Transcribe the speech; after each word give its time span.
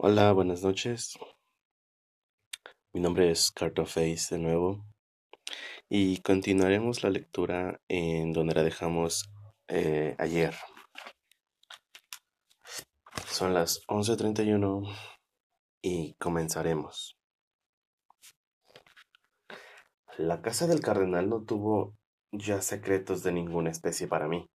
Hola, 0.00 0.32
buenas 0.32 0.62
noches. 0.62 1.18
Mi 2.92 3.00
nombre 3.00 3.32
es 3.32 3.50
Cartoface 3.50 4.36
de 4.36 4.38
nuevo 4.38 4.86
y 5.88 6.20
continuaremos 6.20 7.02
la 7.02 7.10
lectura 7.10 7.80
en 7.88 8.32
donde 8.32 8.54
la 8.54 8.62
dejamos 8.62 9.28
eh, 9.66 10.14
ayer. 10.18 10.54
Son 13.26 13.54
las 13.54 13.80
11:31 13.88 14.88
y 15.82 16.14
comenzaremos. 16.14 17.18
La 20.16 20.42
casa 20.42 20.68
del 20.68 20.80
cardenal 20.80 21.28
no 21.28 21.42
tuvo 21.42 21.96
ya 22.30 22.62
secretos 22.62 23.24
de 23.24 23.32
ninguna 23.32 23.70
especie 23.70 24.06
para 24.06 24.28
mí. 24.28 24.48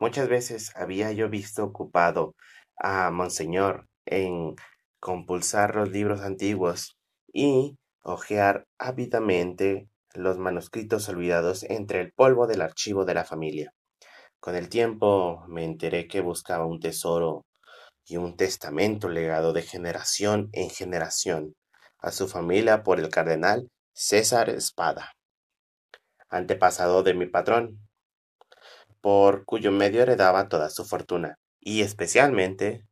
Muchas 0.00 0.28
veces 0.28 0.74
había 0.74 1.12
yo 1.12 1.28
visto 1.30 1.62
ocupado 1.62 2.34
a 2.76 3.12
Monseñor 3.12 3.86
en 4.04 4.56
compulsar 5.00 5.74
los 5.74 5.90
libros 5.90 6.20
antiguos 6.20 6.96
y 7.32 7.76
hojear 8.02 8.66
ávidamente 8.78 9.88
los 10.14 10.38
manuscritos 10.38 11.08
olvidados 11.08 11.62
entre 11.64 12.00
el 12.00 12.12
polvo 12.12 12.46
del 12.46 12.62
archivo 12.62 13.04
de 13.04 13.14
la 13.14 13.24
familia. 13.24 13.72
Con 14.40 14.54
el 14.54 14.68
tiempo 14.68 15.44
me 15.48 15.64
enteré 15.64 16.06
que 16.06 16.20
buscaba 16.20 16.66
un 16.66 16.80
tesoro 16.80 17.44
y 18.06 18.16
un 18.16 18.36
testamento 18.36 19.08
legado 19.08 19.52
de 19.52 19.62
generación 19.62 20.48
en 20.52 20.70
generación 20.70 21.54
a 21.98 22.10
su 22.10 22.28
familia 22.28 22.82
por 22.82 22.98
el 22.98 23.08
cardenal 23.08 23.68
César 23.92 24.48
Espada, 24.48 25.12
antepasado 26.28 27.02
de 27.02 27.14
mi 27.14 27.26
patrón, 27.26 27.78
por 29.00 29.44
cuyo 29.44 29.72
medio 29.72 30.02
heredaba 30.02 30.48
toda 30.48 30.70
su 30.70 30.84
fortuna, 30.84 31.36
y 31.60 31.82
especialmente 31.82 32.86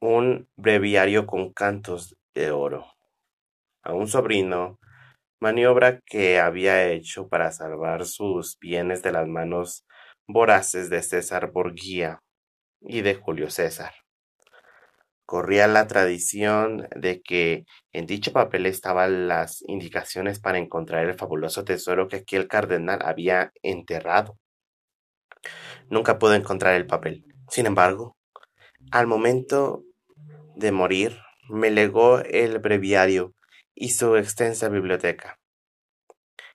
un 0.00 0.48
breviario 0.56 1.26
con 1.26 1.52
cantos 1.52 2.16
de 2.34 2.50
oro. 2.50 2.86
A 3.82 3.94
un 3.94 4.08
sobrino, 4.08 4.78
maniobra 5.40 6.00
que 6.04 6.40
había 6.40 6.88
hecho 6.88 7.28
para 7.28 7.52
salvar 7.52 8.04
sus 8.04 8.58
bienes 8.58 9.02
de 9.02 9.12
las 9.12 9.26
manos 9.26 9.86
voraces 10.26 10.90
de 10.90 11.02
César 11.02 11.52
Borgia 11.52 12.20
y 12.80 13.02
de 13.02 13.14
Julio 13.14 13.50
César. 13.50 13.94
Corría 15.24 15.66
la 15.66 15.86
tradición 15.88 16.88
de 16.94 17.20
que 17.20 17.64
en 17.92 18.06
dicho 18.06 18.32
papel 18.32 18.66
estaban 18.66 19.26
las 19.26 19.62
indicaciones 19.66 20.38
para 20.38 20.58
encontrar 20.58 21.04
el 21.04 21.14
fabuloso 21.14 21.64
tesoro 21.64 22.06
que 22.06 22.16
aquel 22.16 22.46
cardenal 22.46 23.00
había 23.02 23.50
enterrado. 23.62 24.38
Nunca 25.90 26.18
pude 26.18 26.36
encontrar 26.36 26.74
el 26.74 26.86
papel. 26.86 27.24
Sin 27.48 27.66
embargo, 27.66 28.16
al 28.92 29.06
momento 29.06 29.85
de 30.56 30.72
morir, 30.72 31.20
me 31.50 31.70
legó 31.70 32.20
el 32.20 32.58
breviario 32.58 33.34
y 33.74 33.90
su 33.90 34.16
extensa 34.16 34.70
biblioteca. 34.70 35.38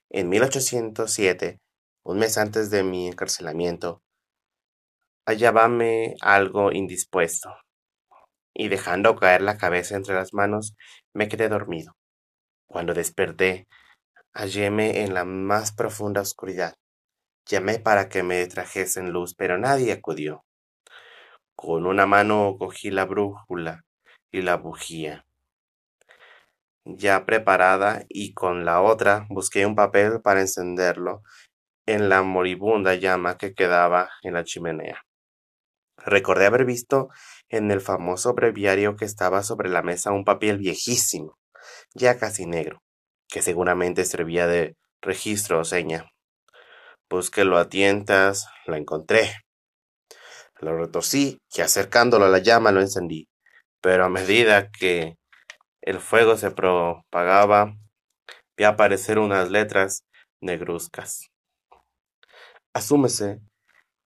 En 0.10 0.28
1807, 0.28 1.60
un 2.04 2.18
mes 2.18 2.40
antes 2.40 2.72
de 2.72 2.84
mi 2.84 3.08
encarcelamiento, 3.08 4.02
hallábame 5.26 6.16
algo 6.20 6.72
indispuesto, 6.72 7.56
y 8.56 8.70
dejando 8.70 9.16
caer 9.16 9.44
la 9.44 9.58
cabeza 9.58 9.96
entre 9.96 10.16
las 10.16 10.34
manos, 10.34 10.76
me 11.14 11.30
quedé 11.30 11.48
dormido. 11.48 11.94
Cuando 12.66 12.96
desperté, 12.96 13.68
halléme 14.34 15.04
en 15.04 15.14
la 15.14 15.26
más 15.26 15.74
profunda 15.74 16.22
oscuridad. 16.22 16.74
Llamé 17.46 17.78
para 17.78 18.10
que 18.10 18.24
me 18.24 18.46
trajesen 18.48 19.12
luz, 19.12 19.36
pero 19.36 19.60
nadie 19.60 19.92
acudió. 19.92 20.44
Con 21.56 21.86
una 21.86 22.08
mano 22.08 22.56
cogí 22.58 22.90
la 22.90 23.06
brújula 23.06 23.86
y 24.32 24.42
la 24.42 24.58
bujía 24.58 25.26
ya 26.86 27.26
preparada 27.26 28.06
y 28.10 28.34
con 28.34 28.66
la 28.66 28.82
otra 28.82 29.28
busqué 29.30 29.66
un 29.66 29.76
papel 29.76 30.22
para 30.22 30.42
encenderlo 30.42 31.22
en 31.86 32.10
la 32.10 32.22
moribunda 32.24 32.96
llama 32.96 33.38
que 33.38 33.54
quedaba 33.54 34.10
en 34.24 34.34
la 34.34 34.44
chimenea. 34.44 35.04
Recordé 35.98 36.48
haber 36.48 36.66
visto 36.66 37.10
en 37.50 37.70
el 37.72 37.82
famoso 37.82 38.34
breviario 38.34 38.96
que 38.96 39.06
estaba 39.06 39.44
sobre 39.44 39.70
la 39.70 39.84
mesa 39.84 40.12
un 40.12 40.26
papel 40.26 40.58
viejísimo, 40.58 41.38
ya 41.94 42.18
casi 42.18 42.46
negro, 42.46 42.82
que 43.28 43.42
seguramente 43.42 44.06
servía 44.06 44.48
de 44.48 44.76
registro 45.02 45.60
o 45.60 45.64
seña. 45.64 46.12
Búsquelo 47.10 47.58
a 47.58 47.70
tientas, 47.70 48.48
lo 48.66 48.76
encontré. 48.76 49.32
Lo 50.60 50.78
retorcí 50.78 51.40
y 51.54 51.62
acercándolo 51.62 52.26
a 52.26 52.30
la 52.30 52.40
llama 52.40 52.72
lo 52.72 52.82
encendí 52.82 53.31
pero 53.82 54.06
a 54.06 54.10
medida 54.10 54.70
que 54.72 55.18
el 55.82 56.00
fuego 56.00 56.38
se 56.38 56.52
propagaba, 56.52 57.76
vi 58.56 58.64
aparecer 58.64 59.20
unas 59.20 59.50
letras 59.50 60.06
negruzcas. 60.40 61.32
Asúmese, 62.74 63.42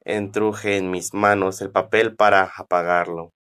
entruje 0.01 0.77
en 0.77 0.91
mis 0.91 1.13
manos 1.13 1.61
el 1.61 1.71
papel 1.71 2.15
para 2.15 2.51
apagarlo. 2.55 3.31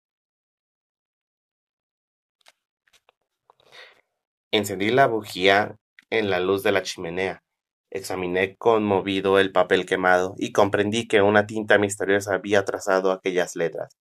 Encendí 4.53 4.91
la 4.91 5.06
bujía 5.06 5.77
en 6.11 6.31
la 6.31 6.41
luz 6.41 6.62
de 6.62 6.72
la 6.72 6.83
chimenea. 6.83 7.43
Examiné 7.91 8.56
conmovido 8.56 9.39
el 9.39 9.53
papel 9.53 9.87
quemado 9.87 10.34
y 10.37 10.53
comprendí 10.53 11.06
que 11.06 11.22
una 11.22 11.47
tinta 11.47 11.78
misteriosa 11.78 12.34
había 12.34 12.65
trazado 12.65 13.12
aquellas 13.12 13.55
letras 13.56 13.97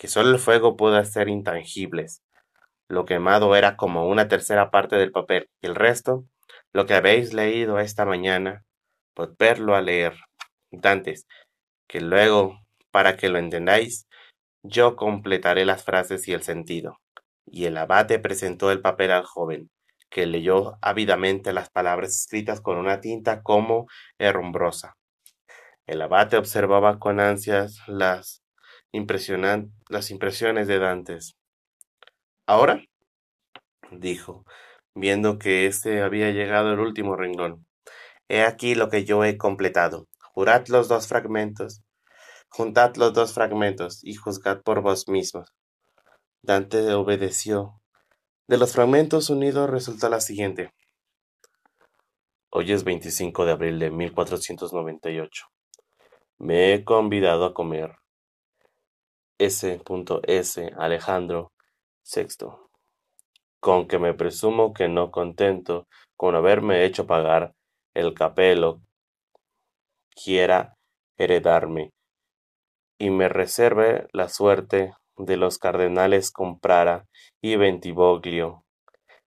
que 0.00 0.08
solo 0.08 0.30
el 0.30 0.38
fuego 0.38 0.78
pudo 0.78 0.96
hacer 0.96 1.28
intangibles. 1.28 2.22
Lo 2.88 3.04
quemado 3.04 3.54
era 3.54 3.76
como 3.76 4.08
una 4.08 4.28
tercera 4.28 4.70
parte 4.70 4.96
del 4.96 5.12
papel, 5.12 5.50
y 5.60 5.66
el 5.66 5.74
resto, 5.74 6.24
lo 6.72 6.86
que 6.86 6.94
habéis 6.94 7.34
leído 7.34 7.78
esta 7.78 8.06
mañana, 8.06 8.64
verlo 9.38 9.74
a 9.74 9.82
leer. 9.82 10.14
Dantes, 10.70 11.26
que 11.86 12.00
luego, 12.00 12.58
para 12.90 13.18
que 13.18 13.28
lo 13.28 13.38
entendáis, 13.38 14.06
yo 14.62 14.96
completaré 14.96 15.66
las 15.66 15.84
frases 15.84 16.26
y 16.28 16.32
el 16.32 16.42
sentido. 16.42 16.96
Y 17.44 17.66
el 17.66 17.76
abate 17.76 18.18
presentó 18.18 18.70
el 18.70 18.80
papel 18.80 19.10
al 19.10 19.26
joven, 19.26 19.68
que 20.08 20.24
leyó 20.24 20.78
ávidamente 20.80 21.52
las 21.52 21.68
palabras 21.68 22.16
escritas 22.16 22.62
con 22.62 22.78
una 22.78 23.02
tinta 23.02 23.42
como 23.42 23.86
herrumbrosa. 24.18 24.96
El 25.86 26.00
abate 26.00 26.38
observaba 26.38 26.98
con 26.98 27.20
ansias 27.20 27.82
las 27.86 28.39
las 28.92 30.10
impresiones 30.10 30.66
de 30.66 30.78
Dantes. 30.78 31.36
¿Ahora? 32.46 32.82
dijo, 33.92 34.44
viendo 34.94 35.38
que 35.38 35.66
éste 35.66 36.02
había 36.02 36.30
llegado 36.30 36.72
el 36.72 36.80
último 36.80 37.16
renglón. 37.16 37.66
He 38.28 38.42
aquí 38.42 38.74
lo 38.74 38.88
que 38.88 39.04
yo 39.04 39.24
he 39.24 39.36
completado. 39.36 40.06
Jurad 40.32 40.66
los 40.68 40.88
dos 40.88 41.08
fragmentos, 41.08 41.82
juntad 42.48 42.94
los 42.96 43.12
dos 43.12 43.34
fragmentos 43.34 44.00
y 44.04 44.14
juzgad 44.14 44.62
por 44.62 44.80
vos 44.80 45.08
mismos. 45.08 45.52
Dante 46.42 46.92
obedeció. 46.94 47.80
De 48.48 48.58
los 48.58 48.72
fragmentos 48.72 49.30
unidos 49.30 49.70
resulta 49.70 50.08
la 50.08 50.20
siguiente. 50.20 50.72
Hoy 52.50 52.72
es 52.72 52.82
25 52.82 53.44
de 53.44 53.52
abril 53.52 53.78
de 53.78 53.90
1498. 53.90 55.46
Me 56.38 56.74
he 56.74 56.84
convidado 56.84 57.44
a 57.44 57.54
comer 57.54 57.99
S. 59.40 59.80
S. 60.24 60.70
Alejandro 60.76 61.50
VI, 62.04 62.46
con 63.58 63.88
que 63.88 63.98
me 63.98 64.12
presumo 64.12 64.74
que 64.74 64.86
no 64.86 65.10
contento 65.10 65.86
con 66.14 66.34
haberme 66.34 66.84
hecho 66.84 67.06
pagar 67.06 67.54
el 67.94 68.12
capelo, 68.12 68.82
quiera 70.10 70.76
heredarme, 71.16 71.90
y 72.98 73.08
me 73.08 73.30
reserve 73.30 74.08
la 74.12 74.28
suerte 74.28 74.92
de 75.16 75.38
los 75.38 75.56
cardenales 75.56 76.30
Comprara 76.30 77.06
y 77.40 77.56
Bentivoglio, 77.56 78.66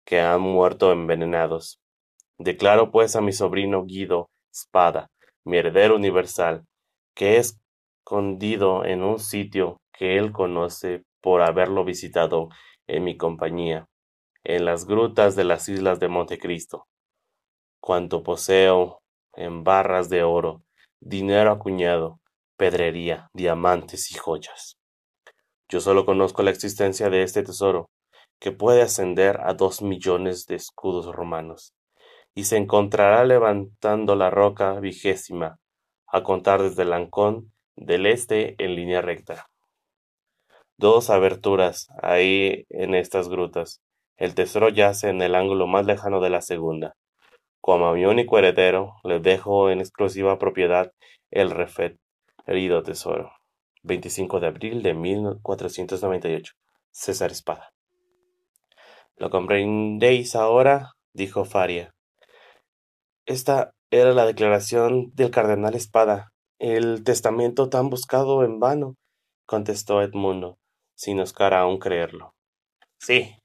que 0.06 0.22
han 0.22 0.42
muerto 0.42 0.92
envenenados. 0.92 1.80
Declaro 2.40 2.90
pues 2.90 3.16
a 3.16 3.22
mi 3.22 3.32
sobrino 3.32 3.86
Guido 3.86 4.32
Spada, 4.52 5.12
mi 5.46 5.58
heredero 5.58 5.96
universal, 5.96 6.66
que 7.14 7.38
es 7.38 7.60
escondido 8.00 8.86
en 8.86 9.04
un 9.04 9.20
sitio 9.20 9.80
que 10.00 10.18
él 10.18 10.32
conoce 10.32 11.04
por 11.20 11.42
haberlo 11.42 11.84
visitado 11.84 12.48
en 12.88 13.04
mi 13.04 13.18
compañía, 13.18 13.90
en 14.46 14.64
las 14.64 14.86
grutas 14.86 15.36
de 15.36 15.44
las 15.44 15.68
islas 15.68 16.00
de 16.00 16.08
Montecristo. 16.08 16.88
Cuanto 17.82 18.24
poseo 18.24 19.02
en 19.34 19.66
barras 19.66 20.10
de 20.10 20.24
oro, 20.24 20.64
dinero 21.02 21.52
acuñado, 21.52 22.22
pedrería, 22.56 23.30
diamantes 23.34 24.10
y 24.12 24.18
joyas. 24.18 24.78
Yo 25.68 25.82
solo 25.82 26.06
conozco 26.06 26.44
la 26.44 26.52
existencia 26.52 27.10
de 27.10 27.24
este 27.24 27.44
tesoro, 27.44 27.90
que 28.40 28.54
puede 28.54 28.82
ascender 28.82 29.42
a 29.44 29.54
dos 29.54 29.82
millones 29.82 30.46
de 30.46 30.56
escudos 30.56 31.14
romanos, 31.14 31.74
y 32.34 32.46
se 32.46 32.56
encontrará 32.56 33.26
levantando 33.26 34.16
la 34.16 34.30
roca 34.30 34.80
vigésima, 34.80 35.58
a 36.08 36.24
contar 36.24 36.62
desde 36.62 36.84
el 36.84 36.94
Ancón 36.94 37.52
del 37.76 38.06
este 38.06 38.56
en 38.64 38.76
línea 38.76 39.02
recta. 39.02 39.49
Dos 40.80 41.10
aberturas 41.10 41.90
ahí 42.02 42.66
en 42.70 42.96
estas 42.96 43.28
grutas. 43.28 43.82
El 44.18 44.34
tesoro 44.34 44.70
yace 44.70 45.10
en 45.10 45.22
el 45.22 45.36
ángulo 45.36 45.68
más 45.68 45.86
lejano 45.86 46.22
de 46.22 46.30
la 46.30 46.42
segunda. 46.42 46.96
Como 47.62 47.88
a 47.88 47.94
mi 47.94 48.06
único 48.06 48.38
heredero, 48.40 48.94
le 49.04 49.20
dejo 49.20 49.70
en 49.70 49.82
exclusiva 49.82 50.40
propiedad 50.40 50.92
el 51.32 51.52
referido 51.52 52.82
tesoro. 52.84 53.32
25 53.84 54.40
de 54.40 54.48
abril 54.48 54.82
de 54.82 54.94
1498. 54.94 56.54
César 56.92 57.32
Espada. 57.32 57.72
¿Lo 59.18 59.30
comprendéis 59.30 60.36
ahora? 60.36 60.94
dijo 61.14 61.44
Faria. 61.44 61.94
Esta 63.26 63.74
era 63.92 64.14
la 64.14 64.26
declaración 64.26 65.12
del 65.14 65.30
cardenal 65.30 65.76
Espada, 65.76 66.32
el 66.58 67.04
testamento 67.04 67.70
tan 67.70 67.90
buscado 67.90 68.44
en 68.44 68.60
vano, 68.60 68.96
contestó 69.46 70.02
Edmundo, 70.02 70.59
sin 71.00 71.18
oscar 71.22 71.54
aún 71.54 71.80
creerlo. 71.80 72.34
Sí. 73.00 73.38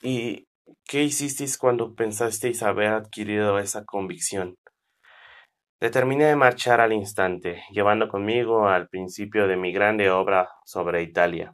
¿Y 0.00 0.46
qué 0.86 1.02
hicisteis 1.02 1.58
cuando 1.58 1.96
pensasteis 1.96 2.62
haber 2.62 2.92
adquirido 2.92 3.58
esa 3.58 3.84
convicción? 3.84 4.54
Determiné 5.80 6.26
de 6.26 6.36
marchar 6.36 6.80
al 6.80 6.92
instante, 6.92 7.64
llevando 7.72 8.06
conmigo 8.06 8.68
al 8.68 8.88
principio 8.88 9.48
de 9.48 9.56
mi 9.56 9.72
grande 9.72 10.10
obra 10.10 10.50
sobre 10.64 11.02
Italia. 11.02 11.52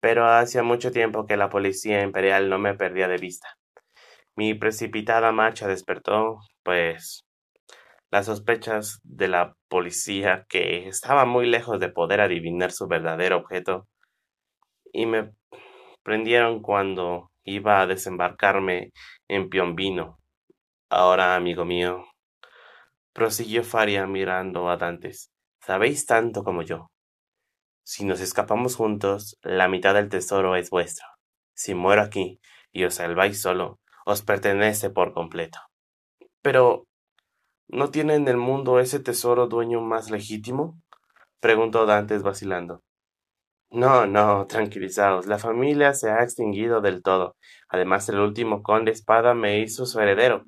Pero 0.00 0.28
hacía 0.28 0.62
mucho 0.62 0.92
tiempo 0.92 1.26
que 1.26 1.36
la 1.36 1.48
policía 1.48 2.02
imperial 2.02 2.48
no 2.48 2.60
me 2.60 2.74
perdía 2.74 3.08
de 3.08 3.16
vista. 3.16 3.48
Mi 4.36 4.54
precipitada 4.54 5.32
marcha 5.32 5.66
despertó, 5.66 6.38
pues, 6.62 7.24
las 8.12 8.26
sospechas 8.26 9.00
de 9.02 9.26
la 9.26 9.54
policía, 9.68 10.46
que 10.48 10.86
estaba 10.86 11.24
muy 11.24 11.46
lejos 11.46 11.80
de 11.80 11.88
poder 11.88 12.20
adivinar 12.20 12.70
su 12.70 12.86
verdadero 12.86 13.38
objeto, 13.38 13.88
y 14.98 15.06
me 15.06 15.30
prendieron 16.02 16.60
cuando 16.60 17.30
iba 17.44 17.80
a 17.80 17.86
desembarcarme 17.86 18.90
en 19.28 19.48
Piombino. 19.48 20.18
Ahora, 20.90 21.36
amigo 21.36 21.64
mío, 21.64 22.04
prosiguió 23.12 23.62
Faria 23.62 24.08
mirando 24.08 24.68
a 24.68 24.76
Dantes, 24.76 25.30
sabéis 25.64 26.04
tanto 26.04 26.42
como 26.42 26.62
yo. 26.62 26.88
Si 27.84 28.04
nos 28.04 28.20
escapamos 28.20 28.74
juntos, 28.74 29.38
la 29.42 29.68
mitad 29.68 29.94
del 29.94 30.08
tesoro 30.08 30.56
es 30.56 30.68
vuestro. 30.68 31.06
Si 31.54 31.74
muero 31.74 32.02
aquí 32.02 32.40
y 32.72 32.82
os 32.82 32.94
salváis 32.94 33.40
solo, 33.40 33.78
os 34.04 34.22
pertenece 34.22 34.90
por 34.90 35.12
completo. 35.14 35.60
Pero, 36.42 36.88
¿no 37.68 37.92
tiene 37.92 38.16
en 38.16 38.26
el 38.26 38.36
mundo 38.36 38.80
ese 38.80 38.98
tesoro 38.98 39.46
dueño 39.46 39.80
más 39.80 40.10
legítimo? 40.10 40.76
preguntó 41.40 41.86
Dantes 41.86 42.24
vacilando. 42.24 42.82
No, 43.70 44.06
no, 44.06 44.46
tranquilizaos, 44.46 45.26
la 45.26 45.38
familia 45.38 45.92
se 45.92 46.10
ha 46.10 46.22
extinguido 46.22 46.80
del 46.80 47.02
todo. 47.02 47.36
Además, 47.68 48.08
el 48.08 48.18
último 48.18 48.62
conde 48.62 48.92
espada 48.92 49.34
me 49.34 49.58
hizo 49.60 49.84
su 49.84 50.00
heredero, 50.00 50.44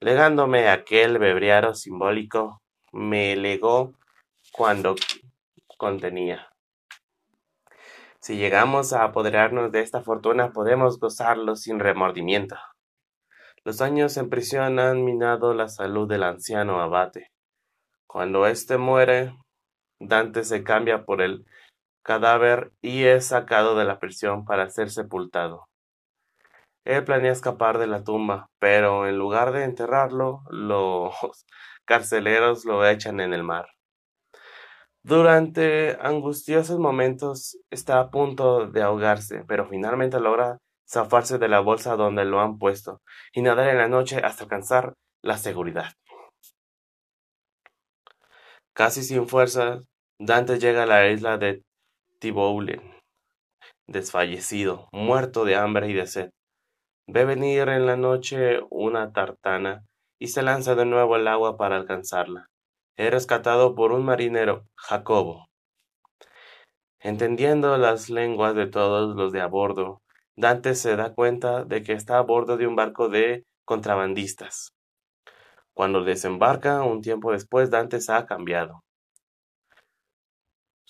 legándome 0.00 0.68
aquel 0.68 1.18
bebriaro 1.18 1.74
simbólico, 1.74 2.62
me 2.90 3.36
legó 3.36 3.92
cuando 4.50 4.94
contenía. 5.76 6.48
Si 8.20 8.36
llegamos 8.36 8.94
a 8.94 9.04
apoderarnos 9.04 9.70
de 9.70 9.80
esta 9.80 10.00
fortuna, 10.00 10.52
podemos 10.52 10.98
gozarlo 10.98 11.54
sin 11.54 11.78
remordimiento. 11.78 12.56
Los 13.62 13.82
años 13.82 14.16
en 14.16 14.30
prisión 14.30 14.78
han 14.78 15.04
minado 15.04 15.52
la 15.52 15.68
salud 15.68 16.08
del 16.08 16.22
anciano 16.22 16.80
abate. 16.80 17.30
Cuando 18.06 18.46
éste 18.46 18.78
muere, 18.78 19.36
Dante 20.00 20.44
se 20.44 20.64
cambia 20.64 21.04
por 21.04 21.20
el 21.20 21.44
cadáver 22.08 22.72
y 22.80 23.04
es 23.04 23.26
sacado 23.26 23.76
de 23.76 23.84
la 23.84 23.98
prisión 23.98 24.46
para 24.46 24.70
ser 24.70 24.90
sepultado. 24.90 25.68
Él 26.86 27.04
planea 27.04 27.32
escapar 27.32 27.76
de 27.76 27.86
la 27.86 28.02
tumba, 28.02 28.46
pero 28.58 29.06
en 29.06 29.18
lugar 29.18 29.52
de 29.52 29.64
enterrarlo, 29.64 30.40
los 30.50 31.12
carceleros 31.84 32.64
lo 32.64 32.86
echan 32.88 33.20
en 33.20 33.34
el 33.34 33.42
mar. 33.42 33.68
Durante 35.02 35.98
angustiosos 36.00 36.78
momentos 36.78 37.58
está 37.70 38.00
a 38.00 38.10
punto 38.10 38.66
de 38.66 38.80
ahogarse, 38.82 39.44
pero 39.46 39.68
finalmente 39.68 40.18
logra 40.18 40.56
zafarse 40.90 41.36
de 41.36 41.48
la 41.48 41.60
bolsa 41.60 41.96
donde 41.96 42.24
lo 42.24 42.40
han 42.40 42.56
puesto 42.56 43.02
y 43.34 43.42
nadar 43.42 43.68
en 43.68 43.76
la 43.76 43.88
noche 43.88 44.16
hasta 44.24 44.44
alcanzar 44.44 44.94
la 45.22 45.36
seguridad. 45.36 45.92
Casi 48.72 49.02
sin 49.02 49.28
fuerzas, 49.28 49.82
Dante 50.18 50.58
llega 50.58 50.84
a 50.84 50.86
la 50.86 51.08
isla 51.10 51.36
de 51.36 51.62
Tiboulen, 52.20 52.82
desfallecido, 53.86 54.88
muerto 54.92 55.44
de 55.44 55.54
hambre 55.54 55.88
y 55.88 55.92
de 55.92 56.06
sed. 56.08 56.30
Ve 57.06 57.24
venir 57.24 57.68
en 57.68 57.86
la 57.86 57.96
noche 57.96 58.58
una 58.70 59.12
tartana 59.12 59.84
y 60.18 60.26
se 60.26 60.42
lanza 60.42 60.74
de 60.74 60.84
nuevo 60.84 61.14
al 61.14 61.28
agua 61.28 61.56
para 61.56 61.76
alcanzarla. 61.76 62.46
Es 62.96 63.12
rescatado 63.12 63.76
por 63.76 63.92
un 63.92 64.04
marinero, 64.04 64.64
Jacobo. 64.76 65.46
Entendiendo 66.98 67.76
las 67.76 68.10
lenguas 68.10 68.56
de 68.56 68.66
todos 68.66 69.14
los 69.14 69.30
de 69.30 69.40
a 69.40 69.46
bordo, 69.46 70.02
Dante 70.34 70.74
se 70.74 70.96
da 70.96 71.14
cuenta 71.14 71.64
de 71.64 71.84
que 71.84 71.92
está 71.92 72.18
a 72.18 72.22
bordo 72.22 72.56
de 72.56 72.66
un 72.66 72.74
barco 72.74 73.08
de 73.08 73.44
contrabandistas. 73.64 74.72
Cuando 75.72 76.02
desembarca, 76.02 76.82
un 76.82 77.00
tiempo 77.00 77.30
después, 77.30 77.70
Dante 77.70 78.00
se 78.00 78.12
ha 78.12 78.26
cambiado. 78.26 78.82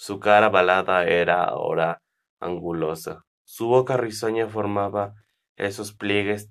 Su 0.01 0.21
cara 0.21 0.49
balada 0.49 1.07
era 1.07 1.43
ahora 1.43 2.01
angulosa. 2.39 3.25
Su 3.45 3.67
boca 3.67 3.97
risueña 3.97 4.47
formaba 4.47 5.15
esos 5.57 5.93
pliegues 5.93 6.51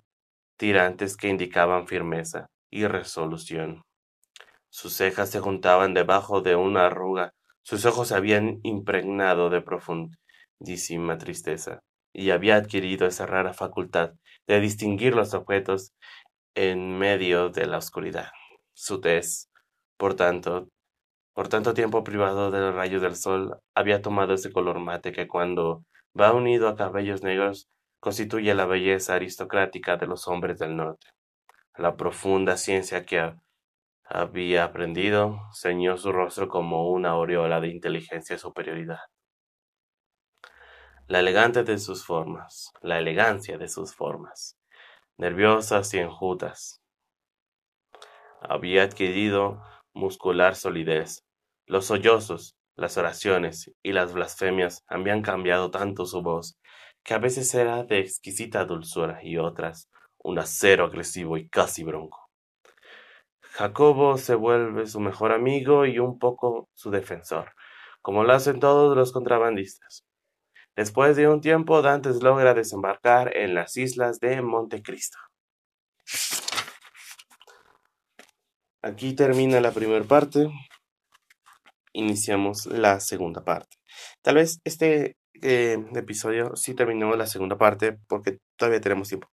tirantes 0.58 1.16
que 1.16 1.30
indicaban 1.30 1.88
firmeza 1.88 2.48
y 2.70 2.88
resolución. 2.88 3.84
Sus 4.70 4.96
cejas 4.96 5.30
se 5.30 5.40
juntaban 5.40 5.94
debajo 5.94 6.42
de 6.42 6.58
una 6.58 6.88
arruga, 6.88 7.32
sus 7.62 7.86
ojos 7.86 8.10
se 8.10 8.16
habían 8.16 8.60
impregnado 8.64 9.50
de 9.50 9.62
profundísima 9.62 11.18
tristeza, 11.18 11.80
y 12.12 12.32
había 12.32 12.58
adquirido 12.58 13.08
esa 13.08 13.28
rara 13.28 13.54
facultad 13.54 14.12
de 14.46 14.60
distinguir 14.60 15.16
los 15.16 15.34
objetos 15.34 15.94
en 16.54 16.98
medio 16.98 17.48
de 17.48 17.66
la 17.66 17.78
oscuridad. 17.78 18.30
Su 18.74 19.00
tez, 19.00 19.50
por 19.96 20.16
tanto, 20.16 20.68
por 21.38 21.50
tanto 21.50 21.76
tiempo 21.76 22.04
privado 22.04 22.50
del 22.50 22.74
rayo 22.74 23.00
del 23.00 23.16
sol, 23.16 23.60
había 23.76 24.02
tomado 24.02 24.34
ese 24.34 24.52
color 24.52 24.80
mate 24.80 25.12
que 25.12 25.28
cuando 25.28 25.86
va 26.20 26.34
unido 26.34 26.68
a 26.68 26.76
cabellos 26.76 27.22
negros 27.22 27.70
constituye 28.00 28.56
la 28.56 28.66
belleza 28.66 29.14
aristocrática 29.14 29.98
de 29.98 30.08
los 30.08 30.28
hombres 30.28 30.58
del 30.58 30.76
norte. 30.76 31.06
La 31.76 31.96
profunda 31.96 32.58
ciencia 32.58 33.06
que 33.06 33.36
había 34.04 34.64
aprendido 34.64 35.40
ceñó 35.54 35.96
su 35.98 36.12
rostro 36.12 36.50
como 36.50 36.90
una 36.90 37.10
aureola 37.10 37.62
de 37.62 37.68
inteligencia 37.68 38.36
y 38.36 38.40
superioridad. 38.40 39.02
La 41.06 41.20
elegante 41.20 41.64
de 41.64 41.78
sus 41.78 42.04
formas, 42.04 42.72
la 42.82 42.98
elegancia 42.98 43.60
de 43.60 43.68
sus 43.68 43.94
formas, 43.94 44.58
nerviosas 45.18 45.94
y 45.94 46.00
enjutas, 46.00 46.82
había 48.42 48.82
adquirido 48.82 49.62
muscular 49.94 50.56
solidez. 50.56 51.27
Los 51.68 51.88
sollozos, 51.88 52.56
las 52.78 52.98
oraciones 52.98 53.74
y 53.84 53.92
las 53.92 54.14
blasfemias 54.14 54.86
habían 54.88 55.22
cambiado 55.22 55.70
tanto 55.70 56.06
su 56.06 56.22
voz 56.22 56.58
que 57.04 57.14
a 57.14 57.18
veces 57.18 57.54
era 57.54 57.84
de 57.84 58.00
exquisita 58.00 58.64
dulzura 58.64 59.20
y 59.22 59.38
otras 59.38 59.90
un 60.20 60.40
acero 60.40 60.86
agresivo 60.86 61.38
y 61.38 61.50
casi 61.50 61.84
bronco. 61.84 62.30
Jacobo 63.42 64.18
se 64.18 64.36
vuelve 64.36 64.88
su 64.88 65.02
mejor 65.02 65.34
amigo 65.34 65.86
y 65.86 66.00
un 66.00 66.20
poco 66.20 66.70
su 66.74 66.90
defensor, 66.90 67.52
como 68.02 68.24
lo 68.24 68.32
hacen 68.32 68.62
todos 68.62 68.96
los 68.96 69.12
contrabandistas. 69.12 70.06
Después 70.74 71.18
de 71.18 71.28
un 71.28 71.42
tiempo, 71.42 71.82
Dantes 71.82 72.24
logra 72.24 72.54
desembarcar 72.54 73.36
en 73.36 73.56
las 73.56 73.76
islas 73.76 74.22
de 74.22 74.42
Montecristo. 74.42 75.18
Aquí 78.82 79.14
termina 79.14 79.60
la 79.60 79.72
primera 79.72 80.06
parte. 80.06 80.50
Iniciamos 81.98 82.68
la 82.68 83.00
segunda 83.00 83.44
parte. 83.44 83.78
Tal 84.22 84.36
vez 84.36 84.60
este 84.64 85.18
eh, 85.42 85.84
episodio 85.96 86.56
sí 86.56 86.76
terminamos 86.76 87.18
la 87.18 87.26
segunda 87.26 87.58
parte 87.58 87.98
porque 88.08 88.38
todavía 88.56 88.80
tenemos 88.80 89.08
tiempo. 89.08 89.28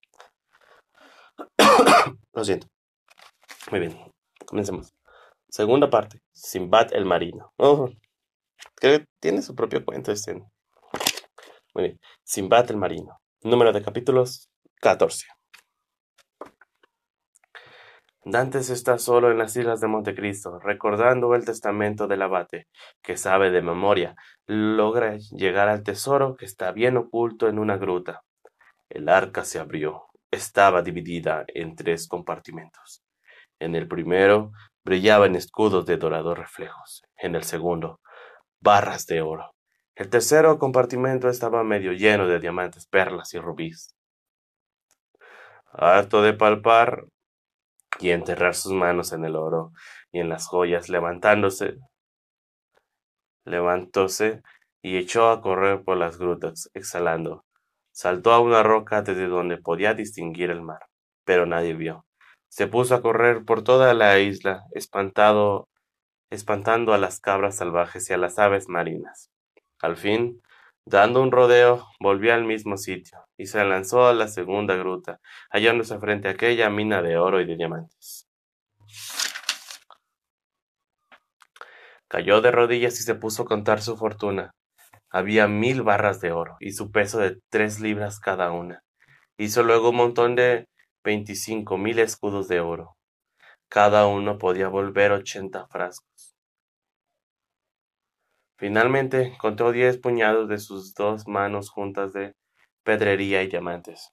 Lo 2.33 2.45
siento. 2.45 2.67
Muy 3.71 3.79
bien, 3.79 3.97
comencemos. 4.45 4.93
Segunda 5.49 5.89
parte, 5.89 6.19
Simbad 6.33 6.93
el 6.93 7.05
Marino. 7.05 7.51
Oh, 7.57 7.89
que 8.79 9.05
tiene 9.19 9.41
su 9.41 9.55
propio 9.55 9.83
cuento 9.83 10.11
este. 10.11 10.35
Muy 11.73 11.83
bien, 11.83 11.99
Simbad 12.23 12.69
el 12.69 12.77
Marino. 12.77 13.17
Número 13.41 13.73
de 13.73 13.81
capítulos 13.81 14.51
14. 14.81 15.25
Dantes 18.23 18.69
está 18.69 18.99
solo 18.99 19.31
en 19.31 19.39
las 19.39 19.55
islas 19.55 19.81
de 19.81 19.87
Montecristo, 19.87 20.59
recordando 20.59 21.33
el 21.33 21.43
testamento 21.43 22.07
del 22.07 22.21
abate, 22.21 22.67
que 23.01 23.17
sabe 23.17 23.49
de 23.49 23.63
memoria, 23.63 24.15
logra 24.45 25.17
llegar 25.17 25.69
al 25.69 25.81
tesoro 25.81 26.35
que 26.35 26.45
está 26.45 26.71
bien 26.71 26.97
oculto 26.97 27.47
en 27.47 27.57
una 27.57 27.77
gruta. 27.77 28.21
El 28.89 29.09
arca 29.09 29.43
se 29.43 29.57
abrió. 29.57 30.03
Estaba 30.29 30.83
dividida 30.83 31.45
en 31.47 31.75
tres 31.75 32.07
compartimentos. 32.07 33.03
En 33.59 33.75
el 33.75 33.87
primero 33.87 34.51
brillaban 34.83 35.35
escudos 35.35 35.87
de 35.87 35.97
dorados 35.97 36.37
reflejos. 36.37 37.03
En 37.17 37.35
el 37.35 37.43
segundo, 37.43 38.01
barras 38.59 39.07
de 39.07 39.21
oro. 39.21 39.55
El 39.95 40.09
tercero 40.09 40.59
compartimento 40.59 41.27
estaba 41.27 41.63
medio 41.63 41.91
lleno 41.91 42.27
de 42.27 42.39
diamantes, 42.39 42.85
perlas 42.85 43.33
y 43.33 43.39
rubíes. 43.39 43.95
Harto 45.73 46.21
de 46.21 46.33
palpar 46.33 47.05
y 47.99 48.11
enterrar 48.11 48.55
sus 48.55 48.71
manos 48.71 49.13
en 49.13 49.25
el 49.25 49.35
oro 49.35 49.71
y 50.11 50.19
en 50.19 50.29
las 50.29 50.47
joyas, 50.47 50.89
levantándose, 50.89 51.77
levantóse 53.45 54.41
y 54.81 54.97
echó 54.97 55.29
a 55.29 55.41
correr 55.41 55.83
por 55.83 55.97
las 55.97 56.17
grutas, 56.17 56.69
exhalando. 56.73 57.45
Saltó 57.91 58.31
a 58.31 58.39
una 58.39 58.63
roca 58.63 59.01
desde 59.01 59.27
donde 59.27 59.57
podía 59.57 59.93
distinguir 59.93 60.49
el 60.49 60.61
mar, 60.61 60.87
pero 61.25 61.45
nadie 61.45 61.73
vio. 61.73 62.05
Se 62.49 62.67
puso 62.67 62.95
a 62.95 63.01
correr 63.01 63.45
por 63.45 63.63
toda 63.63 63.93
la 63.93 64.19
isla, 64.19 64.63
espantado, 64.71 65.69
espantando 66.29 66.93
a 66.93 66.97
las 66.97 67.19
cabras 67.19 67.57
salvajes 67.57 68.09
y 68.09 68.13
a 68.13 68.17
las 68.17 68.39
aves 68.39 68.67
marinas. 68.69 69.29
Al 69.81 69.97
fin, 69.97 70.41
dando 70.85 71.21
un 71.21 71.31
rodeo, 71.31 71.85
volvió 71.99 72.33
al 72.33 72.45
mismo 72.45 72.77
sitio 72.77 73.19
y 73.41 73.47
se 73.47 73.63
lanzó 73.65 74.05
a 74.05 74.13
la 74.13 74.27
segunda 74.27 74.75
gruta, 74.75 75.19
hallándose 75.49 75.97
frente 75.97 76.27
a 76.27 76.31
aquella 76.31 76.69
mina 76.69 77.01
de 77.01 77.17
oro 77.17 77.41
y 77.41 77.45
de 77.47 77.55
diamantes. 77.55 78.27
Cayó 82.07 82.41
de 82.41 82.51
rodillas 82.51 82.99
y 82.99 83.03
se 83.03 83.15
puso 83.15 83.43
a 83.43 83.45
contar 83.45 83.81
su 83.81 83.97
fortuna. 83.97 84.51
Había 85.09 85.47
mil 85.47 85.81
barras 85.81 86.21
de 86.21 86.31
oro 86.31 86.55
y 86.59 86.73
su 86.73 86.91
peso 86.91 87.17
de 87.17 87.39
tres 87.49 87.79
libras 87.79 88.19
cada 88.19 88.51
una. 88.51 88.83
Hizo 89.37 89.63
luego 89.63 89.89
un 89.89 89.95
montón 89.95 90.35
de 90.35 90.67
veinticinco 91.03 91.77
mil 91.77 91.97
escudos 91.97 92.47
de 92.47 92.59
oro. 92.59 92.95
Cada 93.69 94.05
uno 94.05 94.37
podía 94.37 94.67
volver 94.67 95.13
ochenta 95.13 95.65
frascos. 95.67 96.35
Finalmente 98.57 99.35
contó 99.39 99.71
diez 99.71 99.97
puñados 99.97 100.47
de 100.47 100.59
sus 100.59 100.93
dos 100.93 101.27
manos 101.27 101.71
juntas 101.71 102.13
de 102.13 102.35
pedrería 102.83 103.43
y 103.43 103.47
diamantes. 103.47 104.11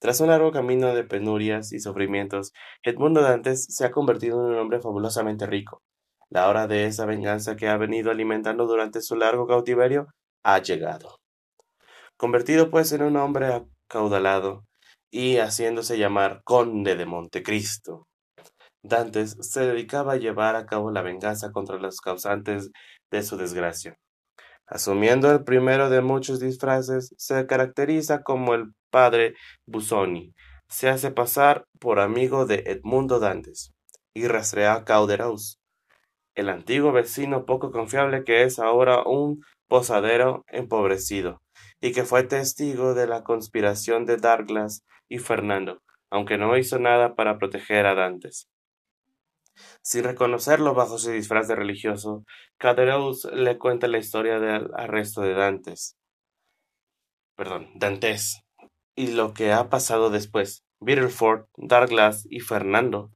Tras 0.00 0.20
un 0.20 0.28
largo 0.28 0.52
camino 0.52 0.94
de 0.94 1.04
penurias 1.04 1.72
y 1.72 1.80
sufrimientos, 1.80 2.52
Edmundo 2.82 3.20
Dantes 3.20 3.66
se 3.68 3.84
ha 3.84 3.90
convertido 3.90 4.38
en 4.40 4.52
un 4.52 4.58
hombre 4.58 4.80
fabulosamente 4.80 5.46
rico. 5.46 5.82
La 6.30 6.48
hora 6.48 6.66
de 6.66 6.86
esa 6.86 7.06
venganza 7.06 7.56
que 7.56 7.68
ha 7.68 7.76
venido 7.76 8.10
alimentando 8.10 8.66
durante 8.66 9.00
su 9.00 9.16
largo 9.16 9.46
cautiverio 9.46 10.08
ha 10.44 10.58
llegado. 10.60 11.18
Convertido 12.16 12.70
pues 12.70 12.92
en 12.92 13.02
un 13.02 13.16
hombre 13.16 13.66
acaudalado 13.88 14.64
y 15.10 15.38
haciéndose 15.38 15.98
llamar 15.98 16.42
conde 16.44 16.94
de 16.96 17.06
Montecristo, 17.06 18.06
Dantes 18.82 19.36
se 19.40 19.60
dedicaba 19.60 20.12
a 20.12 20.16
llevar 20.16 20.54
a 20.54 20.66
cabo 20.66 20.90
la 20.90 21.02
venganza 21.02 21.50
contra 21.50 21.78
los 21.78 22.00
causantes 22.00 22.70
de 23.10 23.22
su 23.22 23.36
desgracia. 23.36 23.98
Asumiendo 24.68 25.32
el 25.32 25.44
primero 25.44 25.88
de 25.88 26.02
muchos 26.02 26.40
disfraces, 26.40 27.14
se 27.16 27.46
caracteriza 27.46 28.22
como 28.22 28.54
el 28.54 28.74
padre 28.90 29.34
Busoni, 29.66 30.34
se 30.68 30.90
hace 30.90 31.10
pasar 31.10 31.64
por 31.78 32.00
amigo 32.00 32.44
de 32.44 32.64
Edmundo 32.66 33.18
Dantes 33.18 33.72
y 34.12 34.26
rastrea 34.26 34.74
a 34.74 34.84
Cauderos, 34.84 35.58
el 36.34 36.50
antiguo 36.50 36.92
vecino 36.92 37.46
poco 37.46 37.70
confiable 37.70 38.24
que 38.24 38.42
es 38.42 38.58
ahora 38.58 39.02
un 39.04 39.42
posadero 39.68 40.44
empobrecido, 40.48 41.40
y 41.80 41.92
que 41.92 42.04
fue 42.04 42.24
testigo 42.24 42.92
de 42.92 43.06
la 43.06 43.24
conspiración 43.24 44.04
de 44.04 44.18
Douglas 44.18 44.84
y 45.08 45.18
Fernando, 45.18 45.80
aunque 46.10 46.36
no 46.36 46.56
hizo 46.58 46.78
nada 46.78 47.14
para 47.14 47.38
proteger 47.38 47.86
a 47.86 47.94
Dantes. 47.94 48.48
Sin 49.82 50.04
reconocerlo 50.04 50.74
bajo 50.74 50.98
su 50.98 51.10
disfraz 51.10 51.48
de 51.48 51.56
religioso, 51.56 52.24
Caderousse 52.58 53.30
le 53.32 53.58
cuenta 53.58 53.88
la 53.88 53.98
historia 53.98 54.38
del 54.38 54.70
arresto 54.74 55.22
de 55.22 55.34
Dantes. 55.34 55.96
Perdón, 57.36 57.70
Dantes. 57.74 58.42
Y 58.96 59.12
lo 59.12 59.32
que 59.32 59.52
ha 59.52 59.68
pasado 59.68 60.10
después. 60.10 60.64
Bitterford, 60.80 61.46
Douglas 61.56 62.26
y 62.30 62.40
Fernando 62.40 63.10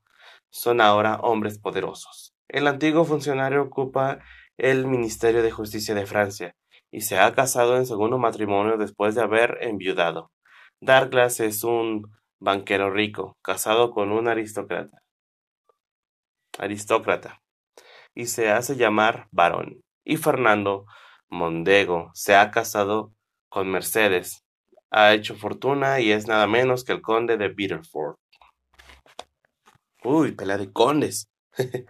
son 0.50 0.80
ahora 0.80 1.16
hombres 1.16 1.58
poderosos. 1.58 2.34
El 2.48 2.66
antiguo 2.66 3.04
funcionario 3.04 3.62
ocupa 3.62 4.20
el 4.58 4.86
Ministerio 4.86 5.42
de 5.42 5.50
Justicia 5.50 5.94
de 5.94 6.06
Francia 6.06 6.54
y 6.90 7.00
se 7.00 7.18
ha 7.18 7.34
casado 7.34 7.76
en 7.76 7.86
segundo 7.86 8.18
matrimonio 8.18 8.76
después 8.76 9.14
de 9.14 9.22
haber 9.22 9.58
enviudado. 9.62 10.30
Douglas 10.80 11.40
es 11.40 11.64
un 11.64 12.12
banquero 12.38 12.90
rico, 12.90 13.38
casado 13.42 13.90
con 13.90 14.12
un 14.12 14.28
aristócrata. 14.28 15.01
Aristócrata. 16.58 17.40
Y 18.14 18.26
se 18.26 18.50
hace 18.50 18.76
llamar 18.76 19.28
varón. 19.30 19.82
Y 20.04 20.16
Fernando 20.16 20.86
Mondego 21.28 22.10
se 22.14 22.34
ha 22.36 22.50
casado 22.50 23.12
con 23.48 23.70
Mercedes. 23.70 24.44
Ha 24.90 25.14
hecho 25.14 25.34
fortuna 25.34 26.00
y 26.00 26.12
es 26.12 26.26
nada 26.26 26.46
menos 26.46 26.84
que 26.84 26.92
el 26.92 27.00
conde 27.00 27.36
de 27.36 27.48
Bitterford. 27.48 28.16
Uy, 30.04 30.32
pelea 30.32 30.58
de 30.58 30.72
condes. 30.72 31.28